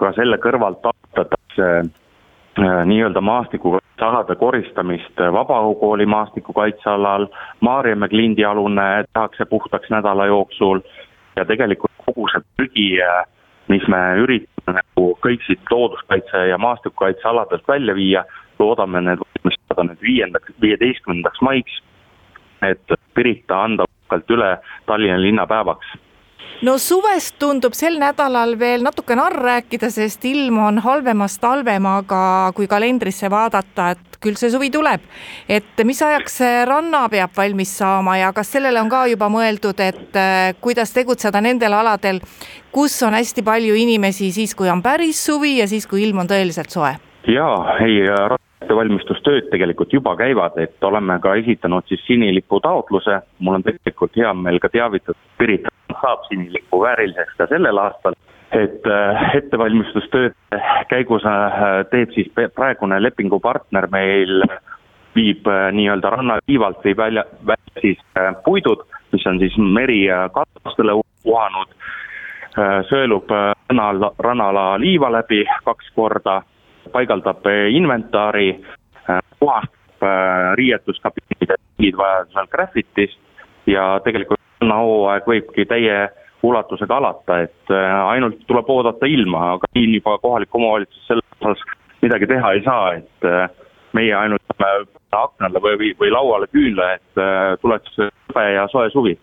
ka 0.00 0.08
selle 0.16 0.38
kõrvalt 0.40 0.86
arutatakse 0.88 1.66
nii-öelda 2.58 3.20
maastikukaitsealade 3.20 4.34
koristamist 4.34 5.20
Vabaõhukooli 5.32 6.06
maastikukaitsealal, 6.06 7.26
Maarjamäe 7.60 8.08
klindialune 8.08 9.04
tehakse 9.12 9.44
puhtaks 9.44 9.90
nädala 9.90 10.26
jooksul. 10.26 10.80
Ja 11.36 11.44
tegelikult 11.44 11.92
kogu 12.06 12.28
see 12.28 12.42
prügi, 12.56 12.88
mis 13.68 13.86
me 13.88 14.00
üritame 14.20 14.76
nagu 14.82 15.06
kõik 15.24 15.44
siit 15.46 15.70
looduskaitse 15.70 16.46
ja 16.50 16.58
maastikukaitsealadelt 16.58 17.68
välja 17.68 17.94
viia, 17.94 18.24
loodame 18.58 19.00
need 19.00 19.22
valmis 19.24 19.58
saada 19.68 19.86
nüüd 19.88 20.02
viiendaks, 20.02 20.52
viieteistkümnendaks 20.60 21.40
maiks, 21.40 21.80
et 22.62 22.98
Pirita 23.14 23.62
anda 23.64 23.84
uhkelt 23.88 24.30
üle 24.30 24.56
Tallinna 24.86 25.20
linnapäevaks 25.20 25.96
no 26.62 26.76
suvest 26.78 27.36
tundub 27.42 27.74
sel 27.74 27.98
nädalal 27.98 28.54
veel 28.58 28.84
natuke 28.86 29.16
narr 29.18 29.34
rääkida, 29.42 29.90
sest 29.90 30.24
ilm 30.28 30.60
on 30.62 30.78
halvemast 30.84 31.42
halvem, 31.42 31.86
aga 31.90 32.22
kui 32.56 32.68
kalendrisse 32.70 33.30
vaadata, 33.30 33.90
et 33.96 34.18
küll 34.22 34.38
see 34.38 34.52
suvi 34.52 34.70
tuleb. 34.70 35.02
et 35.48 35.84
mis 35.84 36.02
ajaks 36.02 36.38
ranna 36.68 37.08
peab 37.10 37.34
valmis 37.36 37.76
saama 37.78 38.16
ja 38.18 38.32
kas 38.32 38.52
sellele 38.54 38.80
on 38.80 38.90
ka 38.90 39.06
juba 39.10 39.28
mõeldud, 39.28 39.80
et 39.80 40.16
äh, 40.16 40.54
kuidas 40.60 40.94
tegutseda 40.94 41.40
nendel 41.40 41.74
aladel, 41.74 42.20
kus 42.72 43.02
on 43.02 43.14
hästi 43.18 43.42
palju 43.42 43.74
inimesi 43.74 44.32
siis, 44.32 44.54
kui 44.54 44.70
on 44.70 44.82
päris 44.82 45.24
suvi 45.26 45.58
ja 45.58 45.68
siis, 45.68 45.86
kui 45.86 46.02
ilm 46.06 46.22
on 46.22 46.30
tõeliselt 46.30 46.70
soe? 46.70 46.94
Jaa, 47.26 47.76
ei 47.84 48.00
ettevalmistustööd 48.62 49.50
tegelikult 49.50 49.92
juba 49.92 50.14
käivad, 50.16 50.56
et 50.62 50.84
oleme 50.84 51.18
ka 51.22 51.34
esitanud 51.40 51.86
siis 51.88 52.02
sinilipu 52.06 52.60
taotluse, 52.60 53.20
mul 53.38 53.58
on 53.58 53.64
tegelikult 53.66 54.16
hea 54.16 54.32
meel 54.34 54.60
ka 54.62 54.70
teavitada, 54.72 55.18
Pirita 55.38 55.72
saab 56.00 56.26
sinilipu 56.28 56.80
vääriliseks 56.82 57.36
ka 57.38 57.46
sellel 57.50 57.78
aastal, 57.78 58.16
et 58.52 58.86
äh, 58.86 59.34
ettevalmistustööd 59.38 60.36
käigus 60.90 61.26
äh, 61.26 61.58
teeb 61.90 62.14
siis 62.14 62.30
praegune 62.54 63.00
lepingupartner 63.02 63.88
meil 63.92 64.44
viib 65.16 65.48
nii-öelda 65.76 66.10
rannaliivalt 66.14 66.84
viib 66.84 66.96
välja, 66.96 67.24
välja 67.46 67.80
siis 67.82 67.98
puidud, 68.44 68.86
mis 69.12 69.26
on 69.26 69.38
siis 69.42 69.58
meri 69.58 70.06
katustele 70.32 70.94
puhanud, 71.22 71.74
sõelub 72.88 73.28
rannal, 73.28 74.06
rannala 74.24 74.64
liiva 74.80 75.10
läbi 75.12 75.42
kaks 75.66 75.90
korda, 75.96 76.38
paigaldab 76.92 77.46
inventari, 77.70 78.56
puhastab 79.38 80.06
riietuskabiinid, 80.58 81.96
vajadusel 81.96 82.48
graffitist 82.50 83.20
ja 83.70 84.00
tegelikult 84.04 84.40
rannahooaeg 84.60 85.28
võibki 85.28 85.66
täie 85.70 86.08
ulatusega 86.42 86.96
alata, 86.98 87.38
et 87.46 87.74
ainult 88.08 88.40
tuleb 88.50 88.70
oodata 88.70 89.06
ilma, 89.06 89.52
aga 89.56 89.70
siin 89.72 89.94
juba 89.94 90.16
kohalik 90.22 90.54
omavalitsus 90.54 91.06
selles 91.06 91.26
osas 91.40 91.62
midagi 92.02 92.26
teha 92.26 92.52
ei 92.56 92.64
saa, 92.66 92.94
et 92.98 93.28
meie 93.94 94.14
ainult 94.18 94.64
aknale 95.12 95.62
või, 95.62 95.92
või, 96.00 96.10
lauale 96.10 96.48
küünla, 96.50 96.94
et 96.98 97.60
tuleks 97.62 97.94
hõbe 98.00 98.46
ja 98.56 98.66
soe 98.72 98.90
suvi 98.90 99.14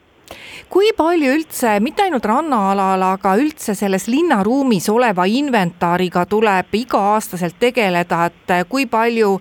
kui 0.70 0.92
palju 0.98 1.34
üldse, 1.38 1.80
mitte 1.84 2.06
ainult 2.06 2.26
rannaalal, 2.26 3.02
aga 3.16 3.36
üldse 3.42 3.76
selles 3.78 4.08
linnaruumis 4.12 4.90
oleva 4.94 5.26
inventariga 5.26 6.26
tuleb 6.30 6.80
iga-aastaselt 6.84 7.60
tegeleda, 7.60 8.26
et 8.30 8.56
kui 8.70 8.86
palju 8.90 9.36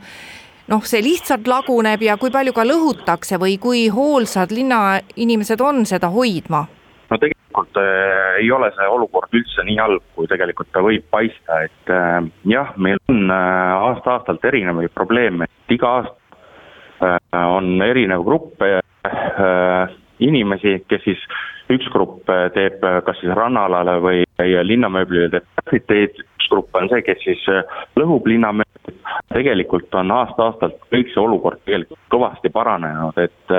noh, 0.69 0.85
see 0.85 1.03
lihtsalt 1.05 1.49
laguneb 1.49 2.03
ja 2.05 2.17
kui 2.21 2.33
palju 2.33 2.55
ka 2.57 2.65
lõhutakse 2.69 3.39
või 3.41 3.57
kui 3.61 3.87
hoolsad 3.93 4.53
linnainimesed 4.55 5.61
on 5.65 5.87
seda 5.89 6.11
hoidma? 6.13 6.67
no 7.09 7.17
tegelikult 7.17 7.79
äh, 7.81 8.43
ei 8.43 8.51
ole 8.53 8.69
see 8.77 8.89
olukord 8.93 9.33
üldse 9.33 9.65
nii 9.65 9.79
halb, 9.81 10.05
kui 10.17 10.29
tegelikult 10.29 10.69
ta 10.75 10.83
võib 10.85 11.07
paista, 11.11 11.63
et 11.65 11.93
äh, 11.93 12.19
jah, 12.53 12.75
meil 12.77 13.01
on 13.09 13.33
äh, 13.33 13.87
aasta-aastalt 13.89 14.45
erinevaid 14.51 14.93
probleeme, 14.95 15.49
et 15.49 15.77
iga 15.79 15.95
aasta 16.03 17.17
äh, 17.17 17.47
on 17.57 17.81
erinev 17.87 18.27
grupp 18.29 18.61
äh, 18.61 19.97
inimesi, 20.25 20.79
kes 20.89 21.05
siis 21.05 21.27
üks 21.73 21.89
grupp 21.93 22.29
äh, 22.33 22.49
teeb 22.55 22.85
äh, 22.85 23.01
kas 23.07 23.21
siis 23.21 23.35
rannaalale 23.37 23.99
või 24.05 24.25
linnamööblile 24.39 25.29
teeb 25.33 25.47
graffiteed, 25.59 26.23
üks 26.39 26.51
grupp 26.53 26.77
on 26.79 26.89
see, 26.93 27.05
kes 27.07 27.23
siis 27.25 27.45
äh, 27.53 27.79
lõhub 27.99 28.27
linnamööblit, 28.31 28.99
tegelikult 29.35 29.95
on 29.99 30.15
aasta-aastalt 30.15 30.81
kõik 30.93 31.13
see 31.13 31.23
olukord 31.23 31.63
tegelikult 31.65 32.03
kõvasti 32.15 32.53
paranenud, 32.55 33.19
et 33.21 33.59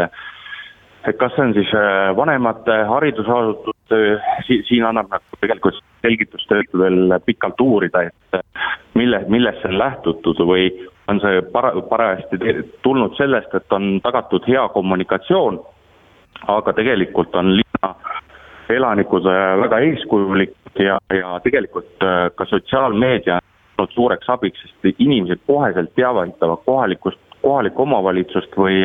et 1.07 1.17
kas 1.17 1.33
see 1.35 1.45
on 1.45 1.53
siis 1.55 1.71
äh, 1.77 2.11
vanemate 2.17 2.75
haridusasutuste, 2.89 3.99
siin 4.67 4.85
annab 4.85 5.11
nagu 5.13 5.39
tegelikult 5.41 5.79
selgitustööd 6.03 6.71
veel 6.81 7.15
pikalt 7.25 7.61
uurida, 7.63 8.03
et 8.09 8.39
äh, 8.39 8.69
mille, 8.99 9.21
millest 9.31 9.63
see 9.63 9.71
on 9.71 9.79
lähtutud 9.79 10.43
või 10.49 10.69
on 11.09 11.21
see 11.23 11.41
para-, 11.53 11.73
parajasti 11.91 12.39
tulnud 12.85 13.15
sellest, 13.17 13.53
et 13.55 13.75
on 13.75 13.97
tagatud 14.03 14.45
hea 14.47 14.65
kommunikatsioon, 14.75 15.61
aga 16.47 16.73
tegelikult 16.73 17.35
on 17.35 17.53
linna 17.57 17.93
elanikud 18.69 19.25
äh, 19.25 19.55
väga 19.61 19.79
eeskujulikud 19.87 20.83
ja, 20.85 20.99
ja 21.13 21.39
tegelikult 21.43 22.05
ka 22.35 22.45
sotsiaalmeedia 22.45 23.39
on 23.39 23.83
olnud 23.83 23.95
suureks 23.95 24.29
abiks, 24.29 24.61
sest 24.61 24.99
inimesed 24.99 25.41
koheselt 25.47 25.95
teavitavad 25.95 26.65
kohalikust 26.65 27.19
kohalikku 27.41 27.81
omavalitsust 27.81 28.55
või 28.57 28.81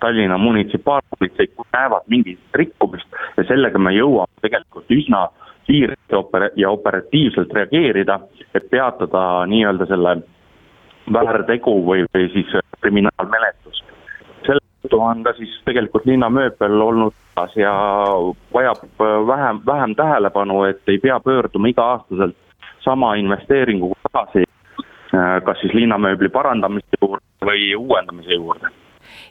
Tallinna 0.00 0.38
munitsipaalpolitseid, 0.38 1.54
kui 1.56 1.66
näevad 1.72 2.06
mingit 2.12 2.38
rikkumist 2.54 3.18
ja 3.36 3.44
sellega 3.48 3.78
me 3.78 3.92
jõuame 3.96 4.42
tegelikult 4.44 4.90
üsna 4.94 5.26
kiiresti 5.66 6.14
oper- 6.14 6.52
ja 6.56 6.70
operatiivselt 6.70 7.52
reageerida, 7.52 8.20
et 8.54 8.70
peatada 8.70 9.46
nii-öelda 9.50 9.88
selle 9.90 10.16
väärtegu 11.12 11.74
või, 11.86 12.06
või 12.14 12.30
siis 12.32 12.54
kriminaalmenetlus. 12.80 13.82
Tõttu 14.86 15.02
on 15.02 15.22
ka 15.26 15.34
siis 15.36 15.52
tegelikult 15.68 16.06
linnamööbel 16.06 16.80
olnud 16.80 17.14
ja 17.56 17.74
vajab 18.54 18.86
vähem, 19.26 19.60
vähem 19.66 19.94
tähelepanu, 19.94 20.62
et 20.70 20.88
ei 20.88 20.98
pea 20.98 21.20
pöörduma 21.20 21.68
iga-aastaselt 21.68 22.36
sama 22.86 23.14
investeeringuga 23.14 23.98
tagasi 24.12 24.46
Äh, 25.16 25.42
kas 25.44 25.60
siis 25.60 25.74
linnamööbli 25.74 26.28
parandamise 26.34 26.98
juurde 27.00 27.24
või 27.46 27.74
uuendamise 27.78 28.34
juurde. 28.34 28.68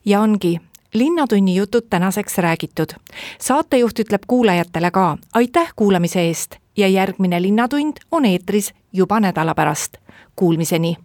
ja 0.06 0.22
ongi 0.22 0.58
linnatunni 0.94 1.56
jutud 1.56 1.84
tänaseks 1.90 2.38
räägitud. 2.38 2.96
saatejuht 3.40 4.00
ütleb 4.00 4.22
kuulajatele 4.28 4.92
ka 4.92 5.18
aitäh 5.34 5.74
kuulamise 5.76 6.22
eest 6.22 6.58
ja 6.78 6.88
järgmine 6.88 7.42
Linnatund 7.42 7.94
on 8.12 8.26
eetris 8.26 8.74
juba 8.94 9.20
nädala 9.20 9.56
pärast. 9.56 9.98
Kuulmiseni. 10.36 10.96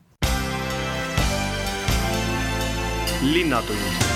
linnatund 3.33 4.10